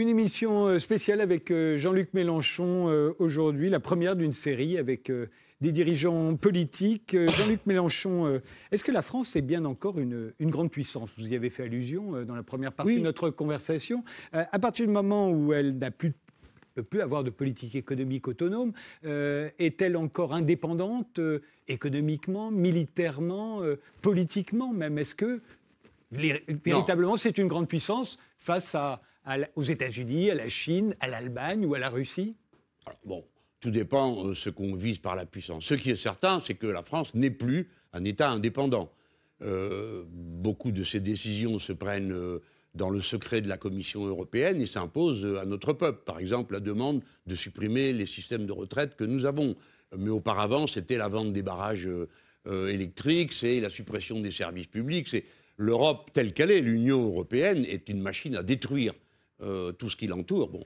[0.00, 2.86] Une émission spéciale avec Jean-Luc Mélenchon
[3.18, 5.12] aujourd'hui, la première d'une série avec
[5.60, 7.14] des dirigeants politiques.
[7.36, 8.40] Jean-Luc Mélenchon,
[8.72, 11.12] est-ce que la France est bien encore une, grande puissance?
[11.18, 14.02] Vous y avez fait allusion dans la première partie de notre conversation.
[14.32, 16.14] à partir du moment où elle n'a plus
[16.74, 18.72] peut plus avoir de politique économique autonome.
[19.02, 21.20] Est-elle encore indépendante
[21.68, 23.60] économiquement, militairement,
[24.00, 24.96] politiquement même?
[24.96, 25.42] Est-ce que
[26.10, 29.02] véritablement c'est une grande puissance face à,
[29.54, 32.34] aux États-Unis, à la Chine, à l'Allemagne ou à la Russie?
[33.04, 33.24] Bon,
[33.60, 35.64] tout dépend de ce qu'on vise par la puissance.
[35.64, 38.92] Ce qui est certain, c'est que la France n'est plus un État indépendant.
[39.42, 42.40] Euh, beaucoup de ces décisions se prennent euh,
[42.74, 46.02] dans le secret de la Commission européenne et s'imposent à notre peuple.
[46.04, 49.56] Par exemple, la demande de supprimer les systèmes de retraite que nous avons.
[49.96, 51.88] Mais auparavant, c'était la vente des barrages
[52.46, 55.14] euh, électriques, c'est la suppression des services publics,
[55.56, 58.94] l'Europe telle qu'elle est, l'Union européenne, est une machine à détruire
[59.42, 60.48] euh, tout ce qui l'entoure.
[60.48, 60.64] Bon.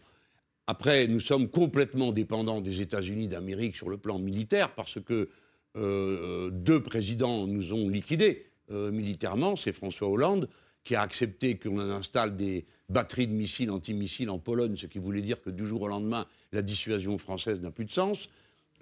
[0.67, 5.29] Après, nous sommes complètement dépendants des États-Unis d'Amérique sur le plan militaire parce que
[5.77, 9.57] euh, deux présidents nous ont liquidés euh, militairement.
[9.57, 10.49] C'est François Hollande
[10.85, 15.23] qui a accepté qu'on installe des batteries de missiles antimissiles en Pologne, ce qui voulait
[15.23, 18.29] dire que du jour au lendemain, la dissuasion française n'a plus de sens.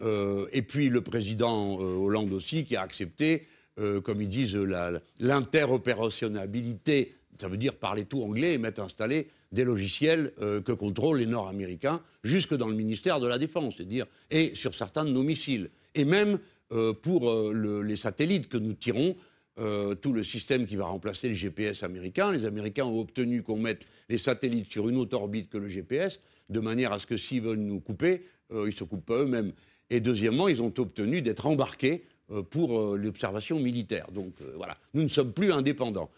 [0.01, 3.47] et puis le président Hollande aussi qui a accepté
[3.79, 4.59] euh, comme ils disent,
[5.19, 11.19] l'interopérationnalité, ça veut dire parler tout anglais et mettre installé des logiciels euh, que contrôlent
[11.19, 15.23] les Nord-Américains, jusque dans le ministère de la Défense, c'est-à-dire, et sur certains de nos
[15.23, 15.71] missiles.
[15.95, 16.39] Et même
[16.73, 19.17] euh, pour les satellites que nous tirons,
[20.01, 22.33] tout le système qui va remplacer le GPS américain.
[22.33, 26.21] Les Américains ont obtenu qu'on mette les satellites sur une autre orbite que le GPS,
[26.49, 29.53] de manière à ce que s'ils veulent nous couper, ils ne se coupent pas eux-mêmes.
[29.91, 34.11] Et deuxièmement, ils ont obtenu d'être embarqués euh, pour euh, l'observation militaire.
[34.13, 36.11] Donc euh, voilà, nous ne sommes plus indépendants.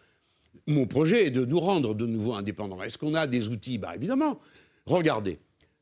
[0.66, 2.82] Mon projet est de nous rendre de nouveau indépendants.
[2.82, 3.78] Est-ce qu'on a des outils?
[3.78, 4.40] Bah, Évidemment.
[4.86, 5.38] Regardez,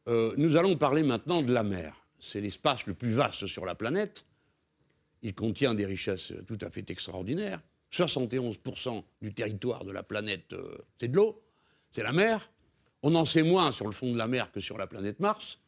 [0.07, 1.97] nous allons parler maintenant de la mer.
[2.21, 4.25] C'est l'espace le plus vaste sur la planète.
[5.23, 7.61] Il contient des richesses tout à fait extraordinaires.
[7.93, 10.55] 71% du territoire de la planète,
[11.01, 11.43] c'est de l'eau,
[11.93, 12.51] c'est la mer.
[13.03, 15.59] On en sait moins sur le fond de la mer que sur la planète Mars.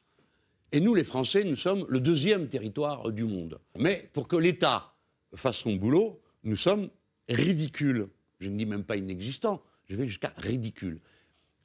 [0.72, 3.60] Et nous, les Français, nous sommes le deuxième territoire du monde.
[3.78, 4.94] Mais pour que l'État
[5.34, 6.88] fasse son boulot, nous sommes
[7.28, 8.08] ridicules.
[8.44, 11.00] Je ne dis même pas inexistants, je vais jusqu'à ridicule.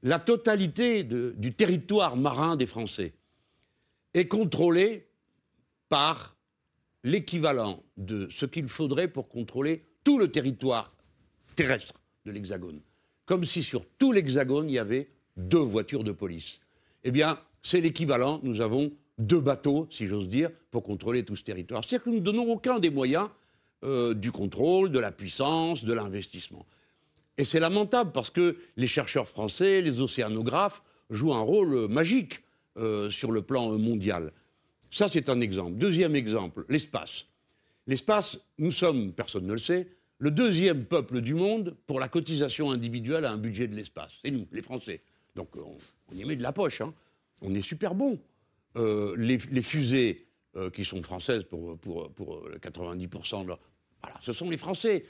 [0.02, 3.14] La totalité du territoire marin des Français
[4.14, 5.10] est contrôlée
[5.90, 6.38] par
[7.04, 10.96] l'équivalent de ce qu'il faudrait pour contrôler tout le territoire
[11.58, 12.80] terrestre de l'Hexagone.
[13.26, 16.62] Comme si sur tout l'Hexagone, il y avait deux voitures de police.
[17.04, 18.40] Eh bien, c'est l'équivalent.
[18.42, 21.84] Nous avons deux bateaux, si j'ose dire, pour contrôler tout ce territoire.
[21.84, 23.28] C'est-à-dire que nous ne donnons aucun des moyens
[23.84, 26.66] euh, du contrôle, de la puissance, de l'investissement.
[27.38, 32.42] Et c'est lamentable parce que les chercheurs français, les océanographes jouent un rôle magique
[32.78, 34.32] euh, sur le plan mondial.
[34.92, 35.78] Ça, c'est un exemple.
[35.78, 37.26] Deuxième exemple, l'espace.
[37.88, 39.88] L'espace, nous sommes, personne ne le sait,
[40.18, 44.12] le deuxième peuple du monde pour la cotisation individuelle à un budget de l'espace.
[44.24, 45.02] C'est nous, les Français.
[45.36, 45.78] Donc on,
[46.14, 46.82] y met de la poche.
[46.82, 46.94] Hein
[47.42, 48.20] on est super bon.
[48.76, 53.54] Euh, les, fusées euh, qui sont françaises pour, pour, pour 90% de
[54.02, 55.06] Voilà, ce sont les Français.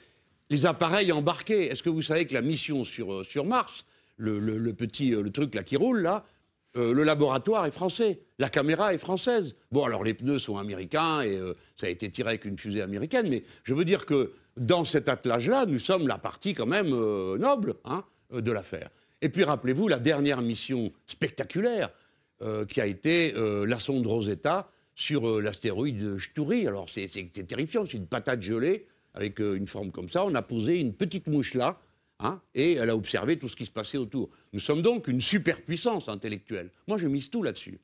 [0.49, 1.67] Les appareils embarqués.
[1.67, 3.85] Est-ce que vous savez que la mission sur, euh, sur Mars,
[4.17, 6.25] le, petit le truc là qui roule là,
[6.75, 9.55] le laboratoire est français, la caméra est française.
[9.71, 11.39] Bon, alors les pneus sont américains et
[11.77, 15.09] ça a été tiré avec une fusée américaine, mais je veux dire que dans cet
[15.09, 18.89] attelage-là, nous sommes la partie quand même noble hein, de l'affaire.
[19.21, 21.89] Et puis rappelez-vous la dernière mission spectaculaire
[22.41, 26.67] euh, qui a été euh, la sonde Rosetta sur euh, l'astéroïde Sturi.
[26.67, 27.07] Alors c'est
[27.47, 30.25] terrifiant, c'est une patate gelée avec une forme comme ça.
[30.25, 31.79] On a posé une petite mouche là,
[32.19, 34.29] hein, et elle a observé tout ce qui se passait autour.
[34.53, 36.69] Nous sommes donc une superpuissance intellectuelle.
[36.87, 37.79] Moi, je mise tout là-dessus.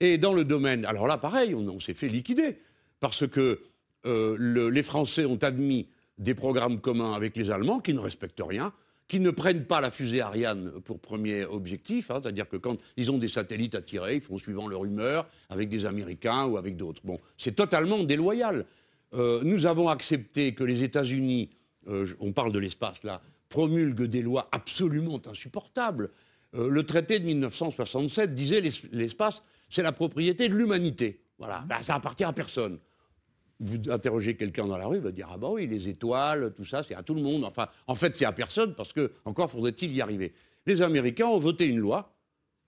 [0.00, 2.58] Et dans le domaine, alors là, pareil, on, s'est fait liquider
[3.00, 3.62] parce que
[4.04, 8.72] les Français ont admis des programmes communs avec les Allemands qui ne respectent rien
[9.10, 13.10] qui ne prennent pas la fusée Ariane pour premier objectif, hein, c'est-à-dire que quand ils
[13.10, 16.76] ont des satellites à tirer, ils font suivant leur humeur, avec des Américains ou avec
[16.76, 17.00] d'autres.
[17.02, 18.66] Bon, c'est totalement déloyal.
[19.14, 21.50] Euh, nous avons accepté que les États-Unis,
[21.88, 26.10] euh, on parle de l'espace là, promulguent des lois absolument insupportables.
[26.54, 31.20] Euh, le traité de 1967 disait l'espace, c'est la propriété de l'humanité.
[31.36, 32.78] Voilà, ben, ça appartient à personne
[33.60, 36.64] vous interrogez quelqu'un dans la rue, il va dire Ah bah oui, les étoiles, tout
[36.64, 37.44] ça, c'est à tout le monde.
[37.44, 40.32] Enfin, en fait, c'est à personne parce que, encore faudrait-il y arriver.
[40.66, 42.14] Les Américains ont voté une loi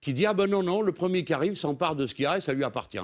[0.00, 2.26] qui dit Ah ben non, non, le premier qui arrive s'empare de ce qu'il y
[2.26, 2.98] a et ça lui appartient.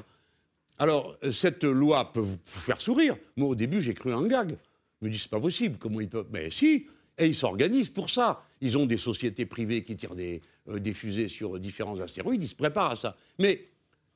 [0.79, 3.17] Alors, euh, cette loi peut vous faire sourire.
[3.37, 4.57] Moi, au début, j'ai cru un gag.
[5.01, 6.29] Je me dis C'est pas possible, comment ils peuvent.
[6.31, 8.45] Mais si, Et ils s'organisent pour ça.
[8.61, 12.55] Ils ont des sociétés privées qui tirent des, euh, fusées sur différents astéroïdes, ils se
[12.55, 13.17] préparent à ça.
[13.39, 13.69] Mais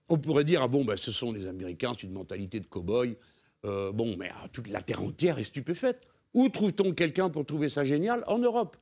[0.08, 3.16] on pourrait dire, ah bon, ben, ce sont les Américains, c'est une mentalité de cow-boy.
[3.64, 6.06] Euh, bon, mais ah, toute la Terre entière est stupéfaite.
[6.34, 8.24] Où trouve-t-on quelqu'un pour trouver ça génial?
[8.26, 8.76] En Europe.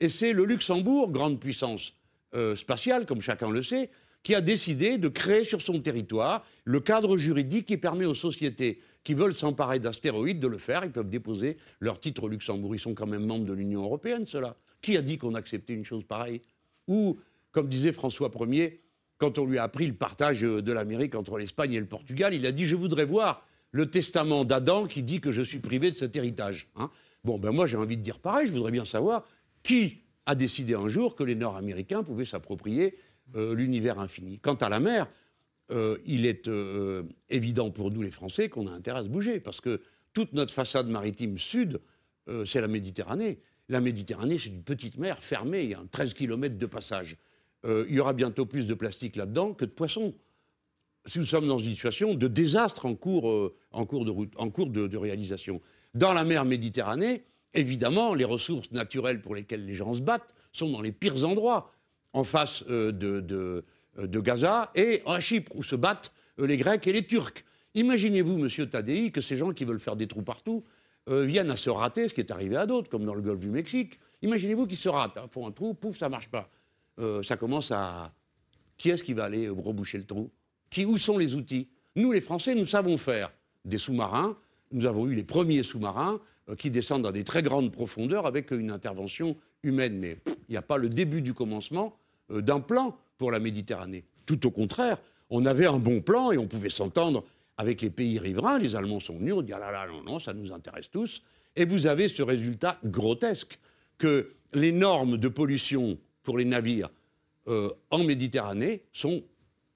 [0.00, 1.94] Et c'est le Luxembourg, grande puissance
[2.34, 3.90] euh, spatiale, comme chacun le sait,
[4.22, 8.80] qui a décidé de créer sur son territoire le cadre juridique qui permet aux sociétés
[9.04, 10.82] qui veulent s'emparer d'astéroïdes de le faire.
[10.84, 12.74] Ils peuvent déposer leur titre au Luxembourg.
[12.74, 14.56] Ils sont quand même membres de l'Union européenne, cela.
[14.80, 16.40] Qui a dit qu'on acceptait une chose pareille?
[16.88, 17.18] Ou,
[17.52, 18.80] comme disait François Ier,
[19.18, 22.44] quand on lui a appris le partage de l'Amérique entre l'Espagne et le Portugal, il
[22.46, 25.96] a dit Je voudrais voir le testament d'Adam qui dit que je suis privé de
[25.96, 26.68] cet héritage.
[26.76, 26.90] Hein.
[27.24, 29.26] bon, ben moi j'ai envie de dire pareil, je voudrais bien savoir
[29.64, 32.96] qui a décidé un jour que les Nord-Américains pouvaient s'approprier
[33.34, 34.38] euh, l'univers infini.
[34.38, 35.08] Quant à la mer,
[35.72, 39.40] euh, il est euh, évident pour nous les Français qu'on a intérêt à se bouger,
[39.40, 39.80] parce que
[40.12, 41.80] toute notre façade maritime sud,
[42.46, 43.40] c'est la Méditerranée.
[43.68, 47.16] La Méditerranée, c'est une petite mer fermée, il y a 13 km de passage.
[47.64, 50.14] il y aura bientôt plus de plastique là-dedans que de poissons.
[51.06, 53.52] Si nous sommes dans une situation de désastre en cours,
[53.86, 55.60] cours, de, réalisation.
[55.94, 60.70] Dans la mer Méditerranée, évidemment, les ressources naturelles pour lesquelles les gens se battent sont
[60.70, 61.70] dans les pires endroits,
[62.12, 63.64] en face de
[63.98, 67.44] euh, de Gaza et à Chypre, où se battent euh, les Grecs et les Turcs.
[67.74, 70.64] Imaginez-vous, monsieur Tadei, que ces gens qui veulent faire des trous partout
[71.08, 73.40] euh, viennent à se rater, ce qui est arrivé à d'autres, comme dans le golfe
[73.40, 73.98] du Mexique.
[74.22, 76.48] Imaginez-vous qu'ils se ratent, hein, font un trou, pouf, ça marche pas.
[77.22, 78.12] ça commence à.
[78.76, 80.30] Qui est-ce qui va aller reboucher le trou?
[80.78, 83.32] Où sont les outils Nous, les Français, nous savons faire
[83.64, 84.36] des sous-marins.
[84.72, 86.20] Nous avons eu les premiers sous-marins
[86.58, 89.98] qui descendent dans des très grandes profondeurs avec une intervention humaine.
[89.98, 91.96] Mais il n'y a pas le début du commencement
[92.28, 94.04] d'un plan pour la Méditerranée.
[94.26, 94.98] Tout au contraire,
[95.30, 97.24] on avait un bon plan et on pouvait s'entendre
[97.56, 98.58] avec les pays riverains.
[98.58, 101.22] Les Allemands sont venus, on dit ah là là, non, non, ça nous intéresse tous.
[101.56, 103.58] Et vous avez ce résultat grotesque
[103.98, 106.90] que les normes de pollution pour les navires
[107.48, 109.22] euh, en Méditerranée sont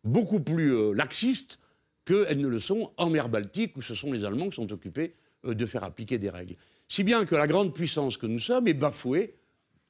[0.05, 1.59] beaucoup plus euh, laxistes
[2.05, 5.15] qu'elles ne le sont en mer Baltique, où ce sont les Allemands qui sont occupés
[5.45, 6.57] euh, de faire appliquer des règles.
[6.89, 9.35] Si bien que la grande puissance que nous sommes est bafouée,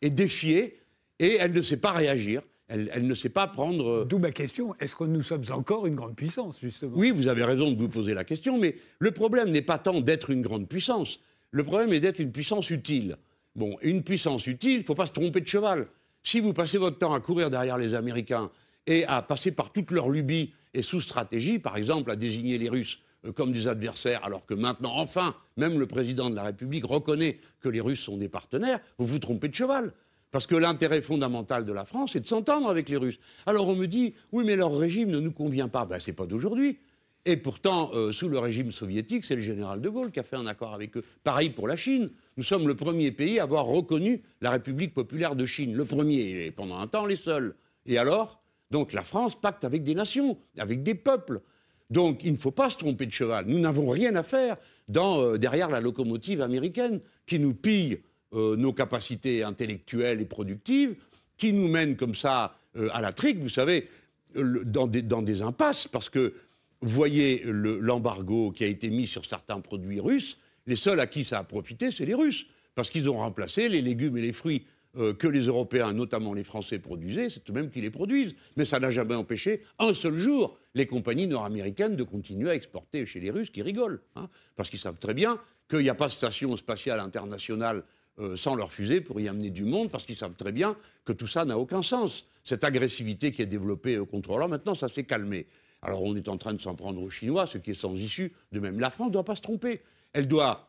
[0.03, 0.81] est défiée,
[1.19, 2.43] et elle ne sait pas réagir.
[2.69, 3.89] Elle, ne sait pas prendre.
[3.89, 6.93] Euh, D'où ma question est-ce que nous sommes encore une grande puissance, justement?
[6.97, 10.01] Oui, vous avez raison de vous poser la question, mais le problème n'est pas tant
[10.03, 11.21] d'être une grande puissance.
[11.51, 13.17] Le problème est d'être une puissance utile.
[13.57, 15.87] Bon, une puissance utile, il ne faut pas se tromper de cheval.
[16.23, 18.51] Si vous passez votre temps à courir derrière les Américains
[18.87, 23.01] et à passer par toutes leurs lubies et sous-stratégies, par exemple à désigner les Russes
[23.25, 27.39] euh, comme des adversaires, alors que maintenant, enfin, même le président de la République reconnaît
[27.61, 29.93] que les Russes sont des partenaires, vous vous trompez de cheval.
[30.31, 33.19] Parce que l'intérêt fondamental de la France, c'est de s'entendre avec les Russes.
[33.47, 35.87] Alors on me dit, oui, mais leur régime ne nous convient pas.
[35.87, 36.79] Ben, ce n'est pas d'aujourd'hui.
[37.25, 40.37] Et pourtant, euh, sous le régime soviétique, c'est le général de Gaulle qui a fait
[40.37, 41.05] un accord avec eux.
[41.25, 42.11] Pareil pour la Chine.
[42.37, 45.75] Nous sommes le premier pays à avoir reconnu la République populaire de Chine.
[45.75, 47.55] Le premier, et pendant un temps les seuls.
[47.87, 48.38] Et alors
[48.71, 51.41] Donc la France pacte avec des nations, avec des peuples.
[51.91, 53.47] Donc il ne faut pas se tromper de cheval.
[53.47, 54.57] Nous n'avons rien à faire
[54.97, 58.01] euh, derrière la locomotive américaine qui nous pille
[58.35, 60.97] euh, nos capacités intellectuelles et productives,
[61.37, 63.89] qui nous mènent comme ça euh, à la trique, vous savez,
[64.35, 66.35] dans, des, impasses, parce que
[66.83, 71.39] voyez l'embargo qui a été mis sur certains produits russes, les seuls à qui ça
[71.39, 75.13] a profité, c'est les Russes, parce qu'ils ont remplacé les légumes et les fruits euh,
[75.13, 78.35] que les Européens, notamment les Français, produisaient, c'est tout de même qu'ils les produisent.
[78.57, 83.05] Mais ça n'a jamais empêché un seul jour les compagnies nord-américaines de continuer à exporter
[83.05, 86.07] chez les Russes qui rigolent, hein, parce qu'ils savent très bien qu'il n'y a pas
[86.07, 87.85] de station spatiale internationale
[88.19, 91.13] euh, sans leur fusée pour y amener du monde, parce qu'ils savent très bien que
[91.13, 92.27] tout ça n'a aucun sens.
[92.43, 95.47] Cette agressivité qui est développée au contrôleur, maintenant, ça s'est calmé.
[95.83, 98.33] Alors on est en train de s'en prendre aux Chinois, ce qui est sans issue.
[98.53, 99.83] De même, la France ne doit pas se tromper.
[100.13, 100.69] Elle doit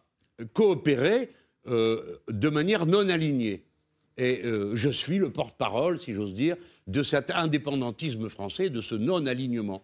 [0.54, 1.32] coopérer
[1.68, 3.66] euh, de manière non alignée.
[4.20, 6.58] Et euh, je suis le porte-parole, si j'ose dire,
[6.88, 9.82] de cet indépendantisme français, de ce non-alignement.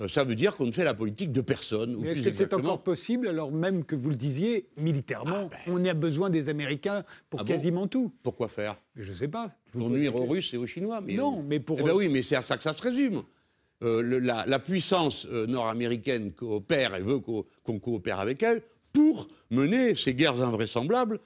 [0.00, 2.04] Euh, ça veut dire qu'on ne fait la politique de personne.
[2.04, 5.72] Est-ce que c'est encore possible, alors même que vous le disiez, militairement, ah, ben.
[5.72, 8.12] on a besoin des Américains pour ah quasiment tout?
[8.24, 8.76] Pourquoi faire?
[8.96, 9.52] Je ne sais pas.
[9.70, 11.00] Pour nuire aux Russes et aux Chinois.
[11.00, 11.78] Mais non, mais pour.
[11.78, 13.22] Eh ben oui, mais c'est à ça que ça se résume.
[13.84, 18.62] Euh, la, puissance nord-américaine coopère et veut qu'on coopère avec elle
[18.92, 21.20] pour mener ces guerres invraisemblables,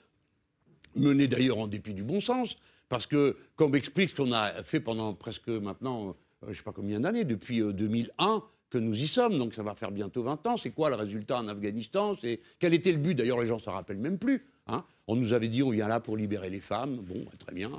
[0.97, 2.57] menées d'ailleurs en dépit du bon sens,
[2.89, 6.73] parce que, comme explique ce qu'on a fait pendant presque maintenant, je ne sais pas
[6.73, 10.57] combien d'années, depuis 2001, que nous y sommes, donc ça va faire bientôt 20 ans.
[10.57, 12.17] C'est quoi le résultat en Afghanistan
[12.59, 13.15] Quel était le but?
[13.15, 14.47] D'ailleurs, les gens ne s'en rappellent même plus.
[14.69, 14.85] Hein.
[15.09, 16.97] on nous avait dit on vient là pour libérer les femmes.
[16.99, 17.73] Bon, bah, très bien.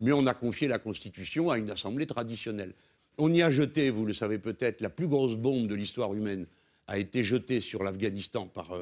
[0.00, 2.74] Mais on a confié la Constitution à une assemblée traditionnelle.
[3.18, 6.46] On y a jeté, vous le savez peut-être, la plus grosse bombe de l'histoire humaine
[6.88, 8.74] a été jetée sur l'Afghanistan par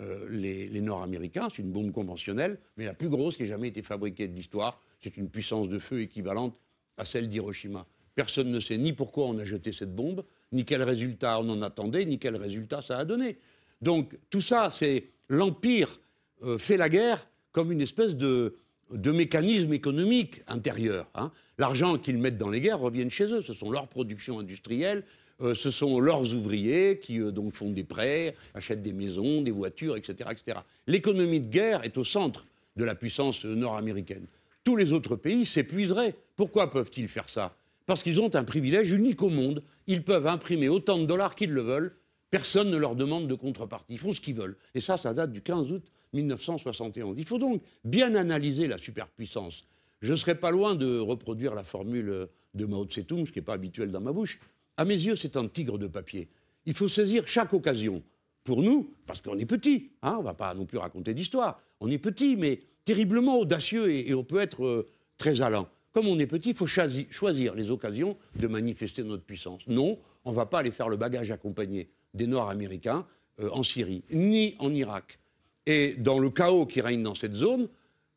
[0.00, 1.48] euh, les, Nord-Américains.
[1.54, 4.80] C'est une bombe conventionnelle, mais la plus grosse qui ait jamais été fabriquée de l'histoire.
[5.00, 6.56] C'est une puissance de feu équivalente
[6.96, 7.86] à celle d'Hiroshima.
[8.14, 11.62] Personne ne sait ni pourquoi on a jeté cette bombe, ni quel résultat on en
[11.62, 13.38] attendait, ni quel résultat ça a donné.
[13.80, 16.00] Donc tout ça, c'est l'Empire
[16.42, 18.56] euh, fait la guerre comme une espèce de,
[18.90, 21.08] mécanisme économique intérieur.
[21.14, 21.30] Hein.
[21.58, 23.42] L'argent qu'ils mettent dans les guerres revient chez eux.
[23.42, 25.04] Ce sont leurs productions industrielles,
[25.40, 29.96] euh, ce sont leurs ouvriers qui donc font des prêts, achètent des maisons, des voitures,
[29.96, 30.30] etc.
[30.32, 30.60] etc.
[30.86, 34.26] L'économie de guerre est au centre de la puissance nord-américaine.
[34.64, 36.14] Tous les autres pays s'épuiseraient.
[36.36, 37.56] Pourquoi peuvent-ils faire ça?
[37.86, 39.62] Parce qu'ils ont un privilège unique au monde.
[39.86, 41.96] Ils peuvent imprimer autant de dollars qu'ils le veulent.
[42.30, 43.94] Personne ne leur demande de contrepartie.
[43.94, 44.56] Ils font ce qu'ils veulent.
[44.74, 45.82] Et ça, ça date du 15 août
[46.12, 47.16] 1971.
[47.18, 49.66] Il faut donc bien analyser la superpuissance.
[50.02, 53.44] Je ne serais pas loin de reproduire la formule de Mao Tse-tung, ce qui n'est
[53.44, 54.38] pas habituel dans ma bouche.
[54.80, 56.30] À mes yeux, c'est un tigre de papier.
[56.64, 58.02] Il faut saisir chaque occasion.
[58.44, 61.60] Pour nous, parce qu'on est petit, hein, on ne va pas non plus raconter d'histoire.
[61.80, 65.68] On est petit, mais terriblement audacieux et, on peut être euh, très allant.
[65.92, 69.66] Comme on est petit, il faut choisir les occasions de manifester notre puissance.
[69.66, 73.04] Non, on ne va pas aller faire le bagage accompagné des Nord-Américains
[73.40, 75.18] euh, en Syrie, ni en Irak.
[75.66, 77.68] Et dans le chaos qui règne dans cette zone,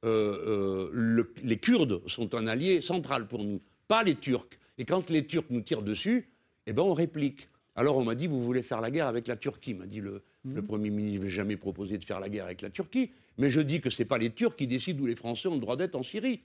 [0.05, 3.59] euh, les Kurdes sont un allié central pour nous,
[3.89, 4.47] pas les Turcs.
[4.77, 6.29] Et quand les Turcs nous tirent dessus,
[6.67, 7.49] eh ben on réplique.
[7.75, 10.23] Alors on m'a dit, vous voulez faire la guerre avec la Turquie, m'a dit le,
[10.45, 10.65] le mmh.
[10.65, 11.21] Premier ministre.
[11.21, 13.11] Je n'ai jamais proposé de faire la guerre avec la Turquie.
[13.37, 15.55] Mais je dis que ce n'est pas les Turcs qui décident où les Français ont
[15.55, 16.41] le droit d'être en Syrie.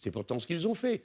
[0.00, 1.02] C'est pourtant ce qu'ils ont fait.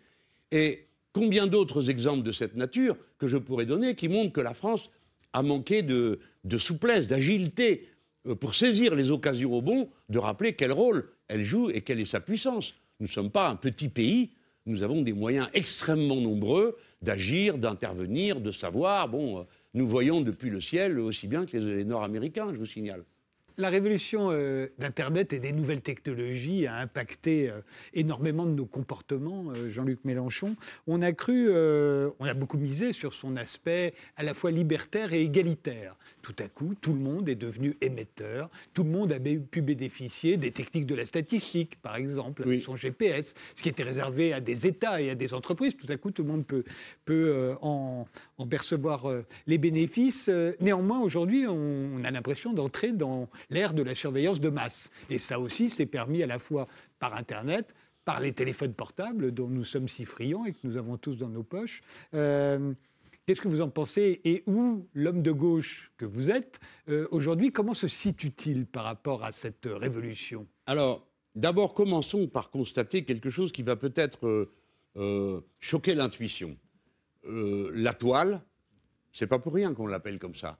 [0.51, 4.53] Et combien d'autres exemples de cette nature que je pourrais donner qui montrent que la
[4.53, 4.89] France
[5.33, 6.19] a manqué de,
[6.57, 7.87] souplesse, d'agilité
[8.27, 11.99] euh, pour saisir les occasions au bon, de rappeler quel rôle elle joue et quelle
[11.99, 12.75] est sa puissance.
[12.99, 14.31] Nous ne sommes pas un petit pays,
[14.65, 19.09] nous avons des moyens extrêmement nombreux d'agir, d'intervenir, de savoir.
[19.09, 19.43] Bon, euh,
[19.73, 23.03] nous voyons depuis le ciel aussi bien que les Nord-Américains, je vous signale.
[23.57, 27.59] La révolution euh, d'Internet et des nouvelles technologies a impacté euh,
[27.93, 30.55] énormément de nos comportements, Jean-Luc Mélenchon.
[30.87, 35.21] On a cru, on a beaucoup misé sur son aspect à la fois libertaire et
[35.21, 35.95] égalitaire.
[36.23, 40.37] Tout à coup, tout le monde est devenu émetteur, tout le monde a pu bénéficier
[40.37, 44.39] des techniques de la statistique, par exemple, avec son GPS, ce qui était réservé à
[44.39, 45.75] des États et à des entreprises.
[45.75, 46.63] Tout à coup, tout le monde peut,
[47.05, 48.07] peut en,
[48.37, 49.05] en, percevoir
[49.47, 50.29] les bénéfices.
[50.59, 54.91] Néanmoins, aujourd'hui, on, on a l'impression d'entrer dans l'ère de la surveillance de masse.
[55.09, 56.67] Et ça aussi, c'est permis à la fois
[56.99, 60.97] par Internet, par les téléphones portables dont nous sommes si friands et que nous avons
[60.97, 61.81] tous dans nos poches.
[62.13, 62.73] Euh,
[63.25, 66.59] qu'est-ce que vous en pensez Et où l'homme de gauche que vous êtes,
[66.89, 70.47] euh, aujourd'hui, comment se situe-t-il par rapport à cette révolution?
[70.65, 74.49] Alors, d'abord, commençons par constater quelque chose qui va peut-être
[74.95, 76.57] euh, choquer l'intuition.
[77.25, 78.41] la toile,
[79.11, 80.57] c'est pas pour rien qu'on l'appelle comme ça.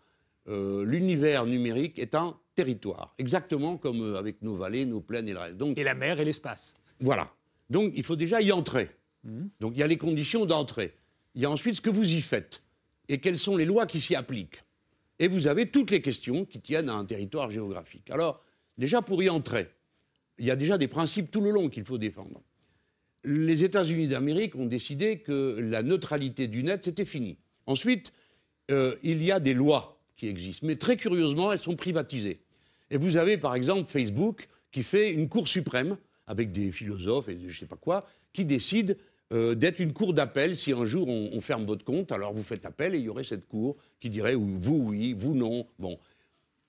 [0.47, 5.39] L'univers numérique est un territoire, exactement comme euh, avec nos vallées, nos plaines et le
[5.39, 5.57] reste.
[5.57, 6.75] Donc, et la mer et l'espace.
[6.99, 7.31] Voilà.
[7.69, 8.89] Donc il faut déjà y entrer.
[9.23, 9.45] Mmh.
[9.59, 10.95] Donc il y a les conditions d'entrée.
[11.35, 12.61] Il y a ensuite ce que vous y faites
[13.09, 14.63] et quelles sont les lois qui s'y appliquent.
[15.19, 18.09] Et vous avez toutes les questions qui tiennent à un territoire géographique.
[18.09, 18.43] Alors,
[18.77, 19.69] déjà pour y entrer,
[20.37, 22.41] il y a déjà des principes tout le long qu'il faut défendre.
[23.23, 27.37] Les États-Unis d'Amérique ont décidé que la neutralité du net, c'était fini.
[27.67, 28.11] Ensuite,
[28.71, 32.41] euh, il y a des lois qui existent, mais très curieusement, elles sont privatisées.
[32.91, 37.39] Et vous avez par exemple Facebook qui fait une cour suprême avec des philosophes et
[37.39, 38.93] je ne sais pas quoi, qui décident
[39.33, 40.55] euh, d'être une cour d'appel.
[40.55, 43.23] Si un jour on, ferme votre compte, alors vous faites appel et il y aurait
[43.23, 45.67] cette cour qui dirait vous oui, vous non.
[45.79, 45.97] Bon.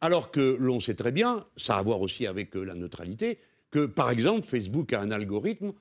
[0.00, 3.38] Alors que l'on sait très bien, ça a à voir aussi avec euh, la neutralité,
[3.70, 5.72] que par exemple Facebook a un algorithme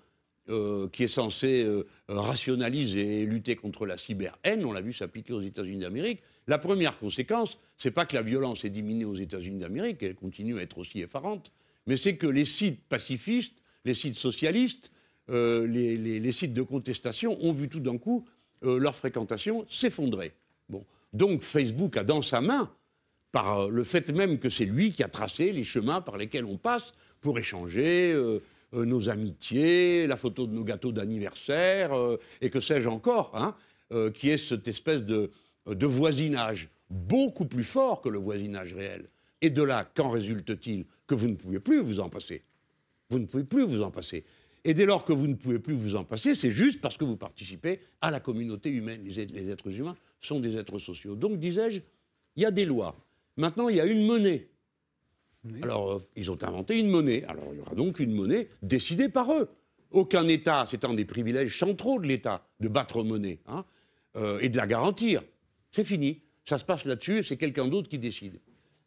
[0.50, 1.66] euh, qui est censé
[2.10, 4.66] rationaliser et lutter contre la cyber-haine.
[4.66, 6.22] On l'a vu s'appliquer aux États-Unis d'Amérique.
[6.48, 10.60] La première conséquence, c'est pas que la violence est diminuée aux États-Unis d'Amérique, elle continue
[10.60, 11.54] à être aussi effarante,
[11.88, 13.54] mais c'est que les sites pacifistes,
[13.86, 14.92] les sites socialistes,
[15.30, 18.26] euh, les, sites de contestation ont vu tout d'un coup
[18.64, 20.34] euh, leur fréquentation s'effondrer.
[20.70, 20.86] Bon.
[21.14, 22.72] Donc Facebook a dans sa main,
[23.32, 26.46] par euh, le fait même que c'est lui qui a tracé les chemins par lesquels
[26.46, 28.14] on passe pour échanger
[28.74, 31.94] nos amitiés, la photo de nos gâteaux d'anniversaire,
[32.42, 33.56] et que sais-je encore, hein,
[34.14, 35.32] qui est cette espèce de,
[35.66, 39.08] de voisinage beaucoup plus fort que le voisinage réel.
[39.42, 40.86] Et de là, qu'en résulte-t-il?
[41.08, 42.44] Que vous ne pouvez plus vous en passer.
[43.10, 44.26] Vous ne pouvez plus vous en passer.
[44.66, 47.04] Et dès lors que vous ne pouvez plus vous en passer, c'est juste parce que
[47.04, 49.04] vous participez à la communauté humaine.
[49.04, 51.16] Les, êtres humains sont des êtres sociaux.
[51.16, 51.82] Donc, disais-je,
[52.36, 52.96] il y a des lois.
[53.36, 54.48] Maintenant, il y a une monnaie.
[55.62, 57.26] Alors, euh, ils ont inventé une monnaie.
[57.26, 59.50] Alors, il y aura donc une monnaie décidée par eux.
[59.92, 63.66] Aucun État, c'est un des privilèges centraux de l'État, de battre monnaie hein,
[64.16, 65.22] euh, et de la garantir.
[65.72, 66.22] C'est fini.
[66.46, 68.40] Ça se passe là-dessus et c'est quelqu'un d'autre qui décide.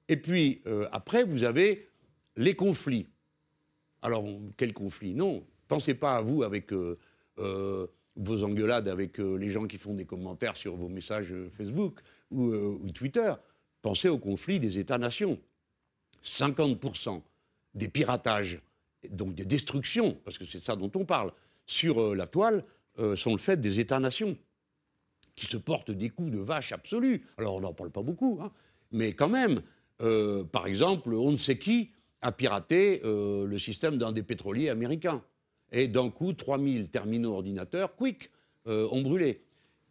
[0.09, 1.89] Et puis, euh, après, vous avez
[2.37, 3.07] les conflits.
[4.03, 4.25] Alors,
[4.57, 6.99] quel conflit Non, pensez pas à vous avec euh,
[7.39, 7.87] euh,
[8.17, 12.01] vos engueulades avec les gens qui font des commentaires sur vos messages Facebook
[12.31, 13.33] ou, Twitter.
[13.83, 15.39] Pensez au conflit des États-nations.
[16.25, 17.21] 50%
[17.75, 18.59] des piratages,
[19.11, 21.31] donc des destructions, parce que c'est ça dont on parle,
[21.67, 22.65] sur la toile,
[23.17, 24.37] sont le fait des États-nations
[25.37, 27.23] qui se portent des coups de vache absolus.
[27.37, 28.51] Alors on n'en parle pas beaucoup, hein,
[28.91, 29.61] mais quand même,
[30.01, 31.91] euh, par exemple, on ne sait qui
[32.23, 35.23] a piraté euh, le système d'un des pétroliers américains.
[35.77, 38.31] Et d'un coup, 3000 terminaux ordinateurs, quick,
[38.67, 39.43] euh, ont brûlé.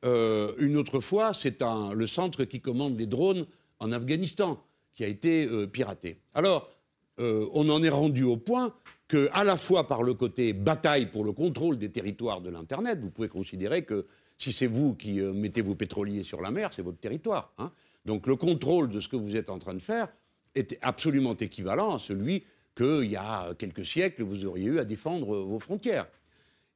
[0.03, 1.63] une autre fois, c'est
[1.95, 3.47] le centre qui commande les drones
[3.79, 4.63] en Afghanistan
[4.93, 6.19] qui a été piraté.
[6.35, 6.69] Alors,
[7.17, 8.75] on en est rendu au point
[9.07, 12.99] que, à la fois par le côté bataille pour le contrôle des territoires de l'Internet,
[13.01, 14.05] vous pouvez considérer que
[14.37, 17.51] si c'est vous qui mettez vos pétroliers sur la mer, c'est votre territoire.
[17.57, 17.71] Hein.
[18.05, 20.07] Donc le contrôle de ce que vous êtes en train de faire
[20.53, 22.45] est absolument équivalent à celui
[22.75, 26.07] qu'il y a quelques siècles, vous auriez eu à défendre vos frontières.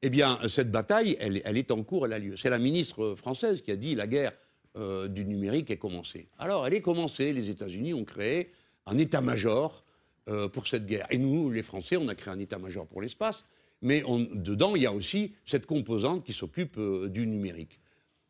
[0.02, 2.38] Eh bien, cette bataille, elle, est en cours, elle a lieu.
[2.38, 4.34] C'est la ministre française qui a dit la guerre
[4.78, 6.30] euh, du numérique est commencée.
[6.38, 7.34] Alors, elle est commencée.
[7.34, 8.52] Les États-Unis ont créé
[8.86, 9.84] un état-major
[10.30, 11.06] euh, pour cette guerre.
[11.10, 13.46] Et nous, les Français, on a créé un état-major pour l'espace.
[13.82, 17.80] Mais dedans, il y a aussi cette composante qui s'occupe euh, du numérique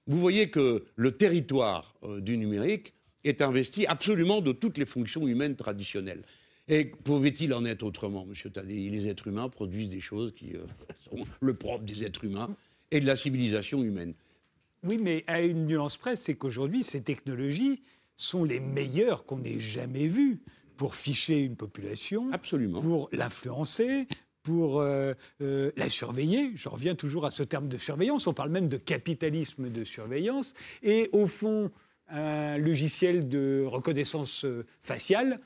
[0.09, 5.55] vous voyez que le territoire du numérique est investi absolument de toutes les fonctions humaines
[5.55, 6.23] traditionnelles.
[6.69, 10.63] Et pouvait-il en être autrement, Monsieur Tadei Les êtres humains produisent des choses qui euh,
[11.09, 12.55] sont le propre des êtres humains
[12.91, 14.13] et de la civilisation humaine.
[14.83, 17.81] Oui, mais à une nuance près, c'est qu'aujourd'hui, ces technologies
[18.15, 20.41] sont les meilleures qu'on ait jamais vues
[20.77, 22.81] pour ficher une population, Absolument.
[22.81, 24.07] pour l'influencer,
[24.43, 26.51] pour euh, euh, la surveiller.
[26.55, 28.27] Je reviens toujours à ce terme de surveillance.
[28.27, 30.53] On parle même de capitalisme de surveillance.
[30.83, 31.71] Et au fond,
[32.07, 34.45] un logiciel de reconnaissance
[34.81, 35.41] faciale,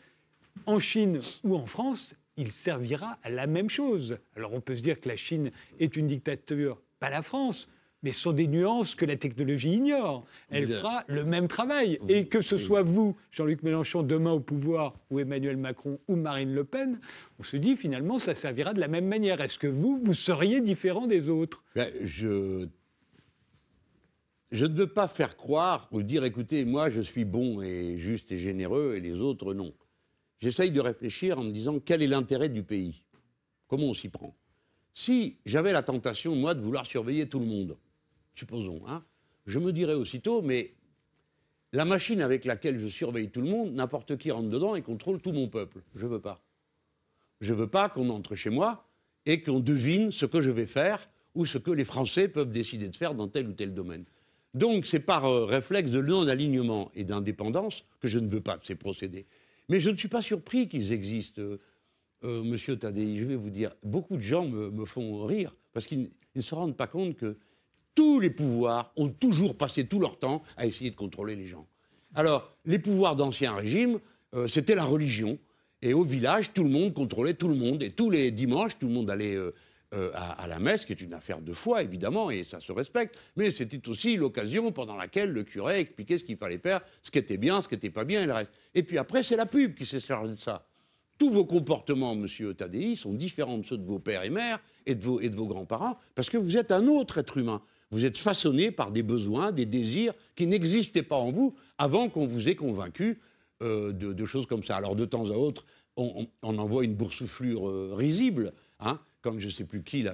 [0.66, 4.18] en Chine ou en France, il servira à la même chose.
[4.36, 7.68] Alors on peut se dire que la Chine est une dictature, pas la France
[8.04, 10.26] mais ce sont des nuances que la technologie ignore.
[10.50, 12.00] Elle fera le même travail.
[12.10, 16.54] Et que ce soit vous, Jean-Luc Mélenchon, demain au pouvoir, ou Emmanuel Macron, ou Marine
[16.54, 17.00] Le Pen,
[17.40, 19.40] on se dit finalement ça servira de la même manière.
[19.40, 21.64] Est-ce que vous, vous seriez différent des autres?
[21.76, 22.68] Ben, je...
[24.52, 28.34] je ne veux pas faire croire ou dire écoutez, moi je suis bon et juste
[28.34, 29.74] et généreux et les autres non.
[30.44, 33.02] J'essaye de réfléchir en me disant quel est l'intérêt du pays?
[33.70, 34.36] Comment on s'y prend?
[34.94, 37.78] Si j'avais la tentation, moi, de vouloir surveiller tout le monde,
[38.34, 39.06] supposons, hein,
[39.46, 40.74] je me dirais aussitôt, mais
[41.72, 45.22] la machine avec laquelle je surveille tout le monde, n'importe qui rentre dedans et contrôle
[45.22, 45.82] tout mon peuple.
[45.96, 46.44] Je ne veux pas.
[47.40, 48.86] Je ne veux pas qu'on entre chez moi
[49.26, 52.90] et qu'on devine ce que je vais faire ou ce que les Français peuvent décider
[52.90, 54.04] de faire dans tel ou tel domaine.
[54.54, 58.66] Donc c'est par euh, réflexe de non-alignement et d'indépendance que je ne veux pas de
[58.66, 59.26] ces procédés.
[59.70, 61.60] Mais je ne suis pas surpris qu'ils existent, euh,
[62.24, 63.18] euh, monsieur Tadei.
[63.18, 66.78] Je vais vous dire, beaucoup de gens me, font rire parce qu'ils ne se rendent
[66.78, 67.38] pas compte que
[67.96, 71.68] tous les pouvoirs ont toujours passé tout leur temps à essayer de contrôler les gens.
[72.16, 74.00] Alors, les pouvoirs d'ancien régime,
[74.34, 75.40] euh, c'était la religion.
[75.82, 77.84] Et au village, tout le monde contrôlait tout le monde.
[77.84, 79.38] Et tous les dimanches, tout le monde allait
[79.94, 83.16] euh, à, la messe, qui est une affaire de foi, évidemment, et ça se respecte.
[83.36, 87.20] Mais c'était aussi l'occasion pendant laquelle le curé expliquait ce qu'il fallait faire, ce qui
[87.20, 88.52] était bien, ce qui n'était pas bien, et le reste.
[88.74, 90.66] Et puis après, c'est la pub qui s'est chargée de ça.
[91.20, 94.96] Tous vos comportements, monsieur Tadei, sont différents de ceux de vos pères et mères et
[94.96, 97.62] de vos, vos grands-parents, parce que vous êtes un autre être humain.
[97.92, 102.26] Vous êtes façonné par des besoins, des désirs qui n'existaient pas en vous avant qu'on
[102.26, 103.22] vous ait convaincu
[103.62, 104.76] euh, de, choses comme ça.
[104.76, 105.66] Alors de temps à autre,
[105.96, 110.14] on, envoie une boursouflure euh, risible, hein, comme je ne sais plus qui, là,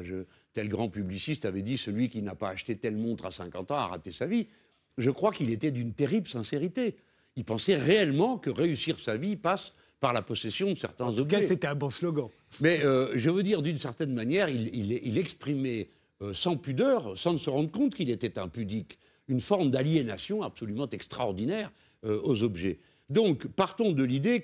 [0.54, 3.76] tel grand publiciste avait dit celui qui n'a pas acheté telle montre à 50 ans
[3.76, 4.48] a raté sa vie.
[4.98, 6.96] Je crois qu'il était d'une terrible sincérité.
[7.36, 11.22] Il pensait réellement que réussir sa vie passe par la possession de certains objets.
[11.22, 12.30] En tout cas, c'était un bon slogan.
[12.62, 15.90] Mais euh, je veux dire, d'une certaine manière, il, il exprimait
[16.22, 19.00] euh, sans pudeur, sans se rendre compte qu'il était impudique,
[19.30, 21.72] une forme d'aliénation absolument extraordinaire
[22.04, 22.80] euh, aux objets.
[23.10, 24.42] Donc, partons de l'idée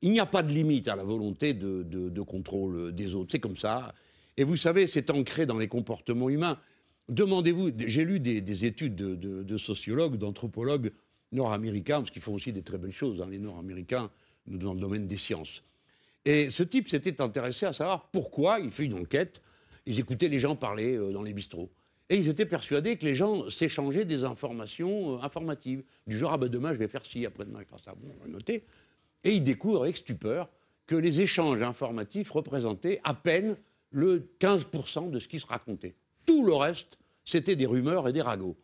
[0.00, 3.32] qu'il n'y a pas de limite à la volonté de, contrôle des autres.
[3.32, 3.94] C'est comme ça.
[4.36, 6.58] Et vous savez, c'est ancré dans les comportements humains.
[7.08, 10.92] Demandez-vous, j'ai lu des, études de, sociologues, d'anthropologues
[11.32, 14.10] nord-américains, parce qu'ils font aussi des très belles choses, hein, les nord-américains,
[14.46, 15.62] dans le domaine des sciences.
[16.24, 19.42] Et ce type s'était intéressé à savoir pourquoi, il fait une enquête,
[19.86, 21.70] ils écoutaient les gens parler euh, dans les bistrots.
[22.10, 25.82] Et ils étaient persuadés que les gens s'échangeaient des informations euh, informatives.
[26.06, 27.94] Du genre, ah ben demain je vais faire ci, après-demain je vais faire ça.
[27.94, 28.64] Bon, on va noter.
[29.24, 30.48] Et ils découvrent avec stupeur
[30.86, 33.56] que les échanges informatifs représentaient à peine
[33.90, 35.94] le 15% de ce qui se racontait.
[36.26, 38.56] Tout le reste, c'était des rumeurs et des ragots.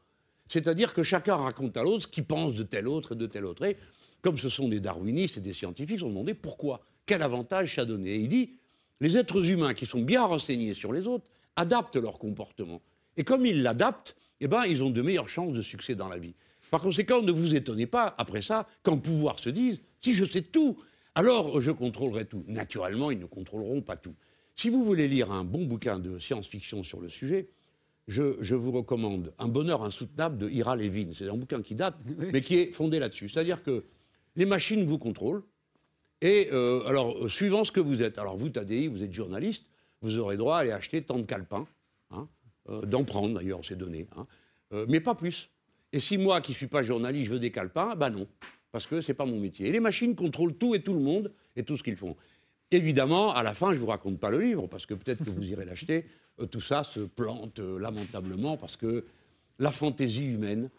[0.48, 3.44] C'est-à-dire que chacun raconte à l'autre ce qu'il pense de tel autre et de tel
[3.44, 3.64] autre.
[3.64, 3.76] Et
[4.20, 7.84] comme ce sont des darwinistes et des scientifiques, se sont demandé pourquoi, quel avantage ça
[7.84, 8.10] donnait.
[8.10, 8.50] Et il dit,
[9.00, 11.26] les êtres humains qui sont bien renseignés sur les autres
[11.56, 12.80] adaptent leur comportement.
[13.16, 16.18] Et comme ils l'adaptent, eh ben, ils ont de meilleures chances de succès dans la
[16.18, 16.34] vie.
[16.70, 20.42] Par conséquent, ne vous étonnez pas, après ça, qu'en pouvoir se dise, si je sais
[20.42, 20.76] tout,
[21.14, 22.44] alors je contrôlerai tout.
[22.46, 24.14] Naturellement, ils ne contrôleront pas tout.
[24.54, 27.48] Si vous voulez lire un bon bouquin de science-fiction sur le sujet,
[28.06, 31.12] je, vous recommande Un bonheur insoutenable de Ira Levin.
[31.14, 31.96] C'est un bouquin qui date,
[32.34, 33.30] mais qui est fondé là-dessus.
[33.30, 33.86] C'est-à-dire que
[34.36, 35.42] les machines vous contrôlent.
[36.20, 39.64] Et euh, alors, suivant ce que vous êtes, alors vous, Tadei, vous êtes journaliste,
[40.02, 41.66] vous aurez droit à aller acheter tant de calepins,
[42.10, 42.28] hein,
[42.68, 44.26] euh, d'en prendre d'ailleurs ces données, hein,
[44.74, 45.48] euh, mais pas plus.
[45.94, 48.28] Et si moi, qui ne suis pas journaliste, je veux des calepins, ben non,
[48.74, 49.68] parce que ce n'est pas mon métier.
[49.68, 52.16] Et les machines contrôlent tout et tout le monde et tout ce qu'ils font.
[52.72, 55.30] Évidemment, à la fin, je ne vous raconte pas le livre, parce que peut-être que
[55.30, 56.06] vous irez l'acheter.
[56.40, 59.04] Euh, tout ça se plante euh, lamentablement, parce que
[59.60, 60.70] la fantaisie humaine,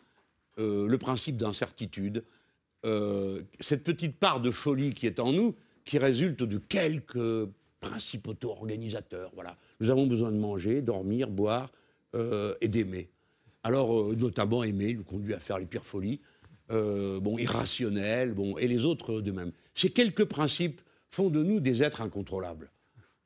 [0.60, 2.26] euh, le principe d'incertitude,
[3.62, 9.32] cette petite part de folie qui est en nous, qui résulte de quelques principes auto-organisateurs.
[9.34, 9.58] Voilà.
[9.80, 11.72] Nous avons besoin de manger, dormir, boire
[12.14, 13.10] et d'aimer.
[13.64, 16.20] Alors, notamment aimer nous conduit à faire les pires folies,
[16.70, 19.51] bon, irrationnelles, bon, et les autres de même.
[19.74, 22.72] Ces quelques principes font de nous des êtres incontrôlables.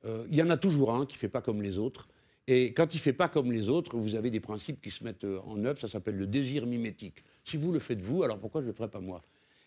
[0.06, 2.08] Euh, il y en a toujours un qui ne fait pas comme les autres.
[2.48, 5.04] Et quand il ne fait pas comme les autres, vous avez des principes qui se
[5.04, 7.24] mettent euh, en œuvre, ça s'appelle le désir mimétique.
[7.44, 9.22] Si vous le faites vous, alors pourquoi je ne le ferai pas moi?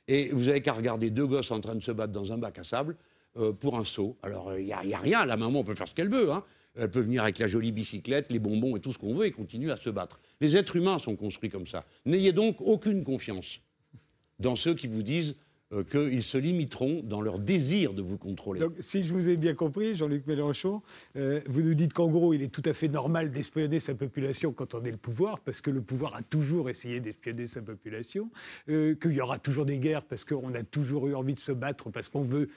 [0.08, 2.58] Et vous n'avez qu'à regarder deux gosses en train de se battre dans un bac
[2.58, 2.96] à sable
[3.36, 4.16] euh, pour un saut.
[4.22, 6.32] Alors il n'y a, a, rien, la maman peut faire ce qu'elle veut.
[6.32, 6.44] Hein.
[6.74, 9.30] Elle peut venir avec la jolie bicyclette, les bonbons et tout ce qu'on veut et
[9.30, 10.20] continuer à se battre.
[10.42, 11.86] Les êtres humains sont construits comme ça.
[12.04, 13.60] N'ayez donc aucune confiance
[14.40, 15.36] dans ceux qui vous disent
[15.72, 18.60] euh, qu'ils se limiteront dans leur désir de vous contrôler.
[18.60, 20.82] Donc, si je vous ai bien compris, Jean-Luc Mélenchon,
[21.16, 24.52] euh, vous nous dites qu'en gros, il est tout à fait normal d'espionner sa population
[24.52, 28.30] quand on est le pouvoir, parce que le pouvoir a toujours essayé d'espionner sa population,
[28.68, 31.52] euh, qu'il y aura toujours des guerres parce qu'on a toujours eu envie de se
[31.52, 32.48] battre, parce qu'on veut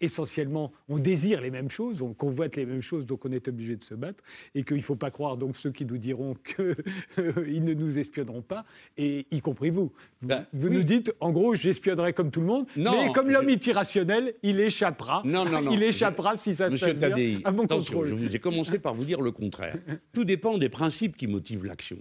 [0.00, 3.76] essentiellement, on désire les mêmes choses, on convoite les mêmes choses, donc on est obligé
[3.76, 7.64] de se battre, et qu'il ne faut pas croire donc ceux qui nous diront qu'ils
[7.64, 8.64] ne nous espionneront pas,
[8.96, 9.92] et y compris vous.
[10.22, 13.66] Vous, ben, nous dites, en gros, j'espionnerai comme tout le monde, mais comme l'homme est
[13.66, 15.22] irrationnel, il échappera.
[15.24, 15.70] Non, non, non.
[15.72, 18.94] Il échappera si ça se passe bien à mon attention, je vous ai commencé par
[18.94, 19.76] vous dire le contraire.
[20.14, 21.98] Tout dépend des principes qui motivent l'action.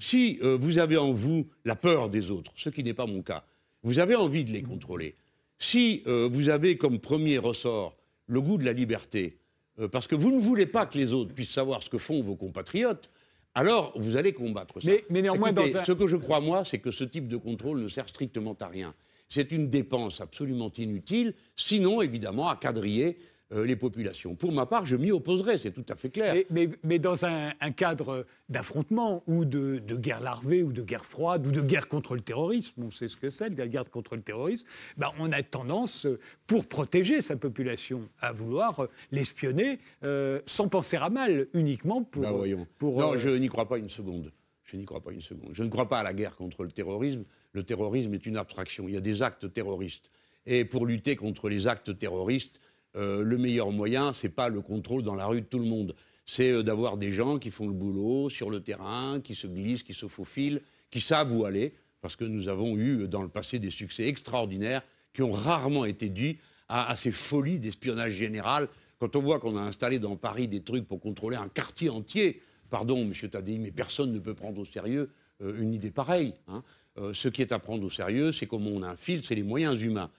[0.00, 3.22] Si euh, vous avez en vous la peur des autres, ce qui n'est pas mon
[3.22, 3.44] cas,
[3.82, 5.14] vous avez envie de les contrôler,
[5.58, 9.38] si euh, vous avez comme premier ressort le goût de la liberté,
[9.78, 12.22] euh, parce que vous ne voulez pas que les autres puissent savoir ce que font
[12.22, 13.10] vos compatriotes,
[13.54, 14.90] alors vous allez combattre ça.
[15.10, 15.52] Mais, néanmoins,
[15.84, 18.66] ce que je crois, moi, c'est que ce type de contrôle ne sert strictement à
[18.66, 18.94] rien.
[19.28, 23.18] C'est une dépense absolument inutile, sinon, évidemment, à quadriller
[23.52, 24.34] euh, les populations.
[24.34, 26.34] Pour ma part, je m'y opposerai, c'est tout à fait clair.
[26.82, 31.60] Mais, dans un, cadre d'affrontement ou de, guerre larvée ou de guerre froide ou de
[31.60, 34.66] guerre contre le terrorisme, on sait ce que c'est, la guerre contre le terrorisme,
[34.96, 36.06] ben on a tendance,
[36.46, 42.22] pour protéger sa population, à vouloir euh, l'espionner euh, sans penser à mal, uniquement pour...
[42.22, 42.66] Ben voyons.
[42.78, 44.32] pour non, je n'y crois pas une seconde.
[44.74, 45.50] Je n'y crois pas une seconde.
[45.52, 47.22] Je ne crois pas à la guerre contre le terrorisme.
[47.52, 48.88] Le terrorisme est une abstraction.
[48.88, 50.10] Il y a des actes terroristes.
[50.46, 52.58] Et pour lutter contre les actes terroristes,
[52.96, 55.94] euh, le meilleur moyen, c'est pas le contrôle dans la rue de tout le monde.
[56.26, 59.84] C'est euh, d'avoir des gens qui font le boulot sur le terrain, qui se glissent,
[59.84, 60.60] qui se faufilent,
[60.90, 64.82] qui savent où aller, parce que nous avons eu dans le passé des succès extraordinaires
[65.12, 68.68] qui ont rarement été dus à, ces folies d'espionnage général.
[68.98, 72.42] Quand on voit qu'on a installé dans Paris des trucs pour contrôler un quartier entier,
[72.74, 75.08] pardon, monsieur Tadei, mais personne ne peut prendre au sérieux
[75.42, 76.34] euh, une idée pareille.
[76.48, 76.64] Hein.
[77.12, 80.10] ce qui est à prendre au sérieux, c'est comment on infiltre, c'est les moyens humains.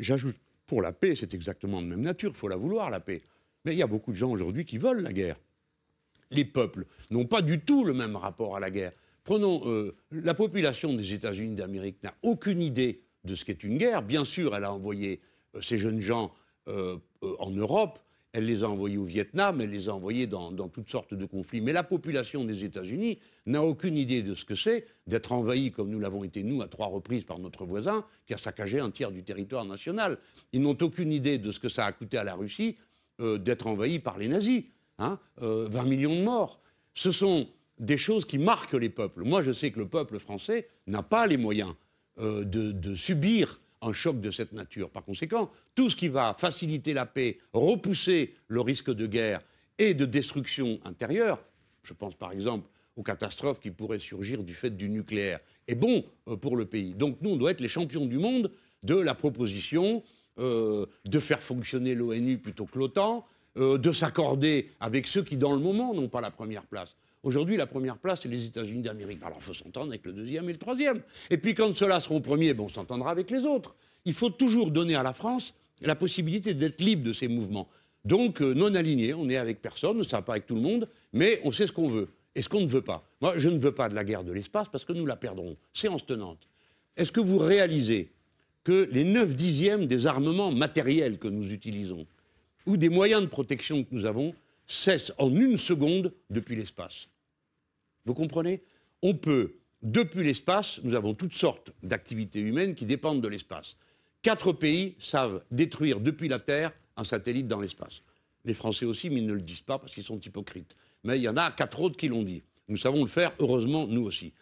[0.00, 0.36] J'ajoute
[0.66, 3.22] pour la paix, c'est exactement de même nature, il faut la vouloir, la paix.
[3.64, 5.36] Mais il y a beaucoup de gens aujourd'hui qui veulent la guerre.
[6.32, 8.92] Les peuples n'ont pas du tout le même rapport à la guerre.
[9.22, 14.02] Prenons euh, la population des États-Unis d'Amérique n'a aucune idée de ce qu'est une guerre.
[14.02, 15.20] Bien sûr, elle a envoyé
[15.54, 16.32] euh, ces jeunes gens
[16.68, 16.96] euh,
[17.38, 18.00] en Europe,
[18.32, 21.60] elle les a envoyés au Vietnam, elle les a envoyés dans, toutes sortes de conflits.
[21.60, 25.90] Mais la population des États-Unis n'a aucune idée de ce que c'est d'être envahi, comme
[25.90, 29.12] nous l'avons été nous à trois reprises par notre voisin, qui a saccagé un tiers
[29.12, 30.18] du territoire national.
[30.52, 32.76] Ils n'ont aucune idée de ce que ça a coûté à la Russie
[33.20, 34.64] euh, d'être envahi par les nazis.
[34.98, 36.60] Hein, 20 euh, millions de morts.
[36.94, 39.24] Ce sont des choses qui marquent les peuples.
[39.24, 41.74] Moi, je sais que le peuple français n'a pas les moyens
[42.18, 44.90] euh, de subir un choc de cette nature.
[44.90, 49.42] Par conséquent, tout ce qui va faciliter la paix, repousser le risque de guerre
[49.78, 51.44] et de destruction intérieure,
[51.82, 56.04] je pense par exemple aux catastrophes qui pourraient surgir du fait du nucléaire, est bon
[56.28, 56.94] euh, pour le pays.
[56.94, 58.50] Donc nous, on doit être les champions du monde
[58.82, 60.02] de la proposition
[60.38, 63.24] euh, de faire fonctionner l'ONU plutôt que l'OTAN,
[63.58, 66.96] euh, de s'accorder avec ceux qui, dans le moment, n'ont pas la première place.
[67.22, 69.22] Aujourd'hui, la première place, c'est les États-Unis d'Amérique.
[69.22, 71.02] Alors, il faut s'entendre avec le deuxième et le troisième.
[71.30, 73.76] Et puis, quand ceux-là seront premiers, bon, on s'entendra avec les autres.
[74.04, 77.68] Il faut toujours donner à la France la possibilité d'être libre de ses mouvements.
[78.04, 80.88] Donc, euh, non aligné, on est avec personne, ça va pas avec tout le monde,
[81.12, 83.04] mais on sait ce qu'on veut et ce qu'on ne veut pas.
[83.20, 85.56] Moi, je ne veux pas de la guerre de l'espace parce que nous la perdrons.
[85.74, 86.48] Séance tenante.
[86.96, 88.10] Est-ce que vous réalisez
[88.64, 92.06] que les 9 dixièmes des armements matériels que nous utilisons
[92.66, 94.34] ou des moyens de protection que nous avons
[94.66, 97.08] cessent en une seconde depuis l'espace
[98.04, 98.62] Vous comprenez?
[99.02, 103.76] On peut, depuis l'espace, nous avons toutes sortes d'activités humaines qui dépendent de l'espace.
[104.22, 108.02] Quatre pays savent détruire depuis la Terre un satellite dans l'espace.
[108.44, 110.76] Les Français aussi, mais ils ne le disent pas parce qu'ils sont hypocrites.
[111.04, 112.42] Mais il y en a quatre autres qui l'ont dit.
[112.68, 114.32] Nous savons le faire, heureusement, nous aussi.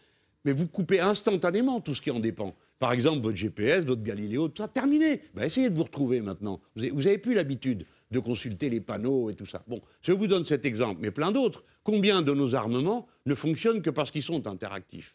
[0.44, 2.54] Mais vous coupez instantanément tout ce qui en dépend.
[2.78, 5.22] Par exemple, votre GPS, votre Galiléo, tout ça, terminé.
[5.34, 6.60] Ben, essayez de vous retrouver maintenant.
[6.76, 9.62] Vous n'avez plus l'habitude de consulter les panneaux et tout ça.
[9.66, 11.64] Bon, je vous donne cet exemple, mais plein d'autres.
[11.82, 15.14] Combien de nos armements ne fonctionnent que parce qu'ils sont interactifs?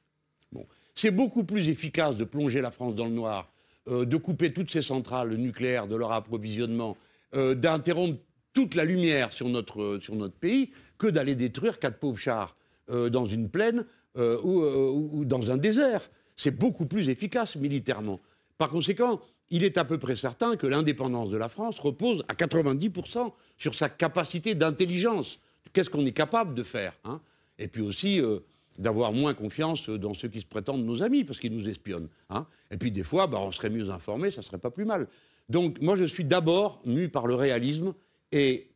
[0.51, 0.65] Bon.
[0.95, 3.51] C'est beaucoup plus efficace de plonger la France dans le noir,
[3.89, 6.95] euh, de couper toutes ces centrales nucléaires de leur approvisionnement,
[7.35, 8.19] euh, d'interrompre
[8.53, 12.55] toute la lumière sur notre, euh, sur notre pays que d'aller détruire quatre pauvres chars
[12.87, 13.83] dans une plaine
[14.15, 18.19] ou dans un désert c'est beaucoup plus efficace militairement.
[18.57, 22.33] Par conséquent, il est à peu près certain que l'indépendance de la France repose à
[22.33, 25.39] 90% sur sa capacité d'intelligence.
[25.73, 27.21] Qu'est-ce qu'on est capable de faire hein?
[27.57, 28.39] Et puis aussi euh,
[28.79, 32.09] d'avoir moins confiance dans ceux qui se prétendent nos amis, parce qu'ils nous espionnent.
[32.29, 32.45] Hein?
[32.71, 35.07] Et puis des fois, bah, on serait mieux informé, ça serait pas plus mal.
[35.49, 37.93] Donc moi, je suis d'abord mu par le réalisme
[38.31, 38.71] et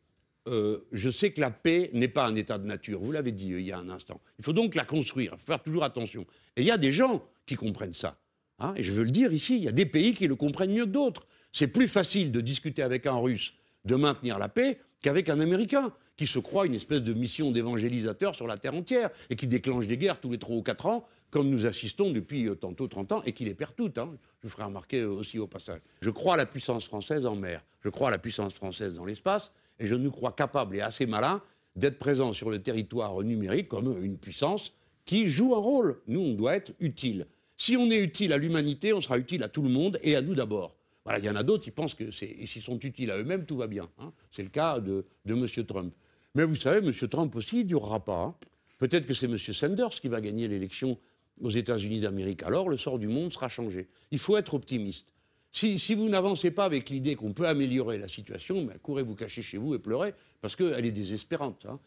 [0.47, 2.99] euh, je sais que la paix n'est pas un état de nature.
[3.01, 4.21] Vous l'avez dit euh, il y a un instant.
[4.37, 6.25] Il faut donc la construire, faire toujours attention.
[6.55, 8.17] Et il y a des gens qui comprennent ça.
[8.59, 8.73] Hein.
[8.75, 10.85] et je veux le dire ici, il y a des pays qui le comprennent mieux
[10.85, 11.27] que d'autres.
[11.51, 13.53] C'est plus facile de discuter avec un Russe
[13.85, 18.35] de maintenir la paix qu'avec un Américain qui se croit une espèce de mission d'évangélisateur
[18.35, 21.07] sur la terre entière et qui déclenche des guerres tous les 3 ou 4 ans,
[21.29, 23.97] comme nous assistons depuis euh, tantôt 30 ans, et qui les perd toutes.
[23.97, 24.11] Hein.
[24.41, 25.79] Je vous ferai remarquer aussi au passage.
[26.01, 29.05] Je crois à la puissance française en mer, je crois à la puissance française dans
[29.05, 31.41] l'espace, et je nous crois capable et assez malin
[31.77, 34.73] d'être présent sur le territoire numérique comme une puissance
[35.05, 36.01] qui joue un rôle.
[36.07, 37.27] Nous, on doit être utile.
[37.59, 40.21] Si on est utile à l'humanité, on sera utile à tout le monde et à
[40.21, 40.77] nous d'abord.
[41.03, 43.57] Voilà, il y en a d'autres qui pensent que s'ils sont utiles à eux-mêmes, tout
[43.57, 43.89] va bien.
[43.99, 44.13] Hein.
[44.31, 45.45] C'est le cas de, M.
[45.67, 45.93] Trump.
[46.35, 46.93] Mais vous savez, M.
[47.09, 48.23] Trump aussi, il ne durera pas.
[48.23, 48.35] Hein.
[48.79, 49.37] Peut-être que c'est M.
[49.37, 50.97] Sanders qui va gagner l'élection
[51.41, 52.43] aux États-Unis d'Amérique.
[52.43, 53.89] Alors le sort du monde sera changé.
[54.11, 55.13] Il faut être optimiste.
[55.51, 59.41] Si, vous n'avancez pas avec l'idée qu'on peut améliorer la situation, ben, courez vous cacher
[59.41, 61.65] chez vous et pleurez, parce qu'elle est désespérante.
[61.65, 61.79] Hein.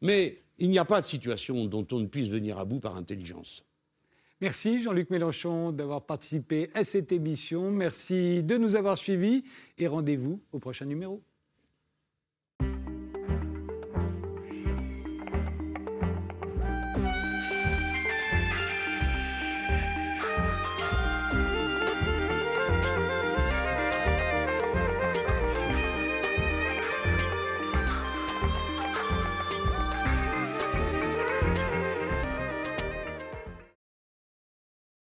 [0.00, 2.96] Mais il n'y a pas de situation dont on ne puisse venir à bout par
[2.96, 3.64] intelligence.
[4.40, 7.72] Merci Jean-Luc Mélenchon d'avoir participé à cette émission.
[7.72, 9.42] Merci de nous avoir suivis
[9.78, 11.27] et rendez-vous au prochain numéro.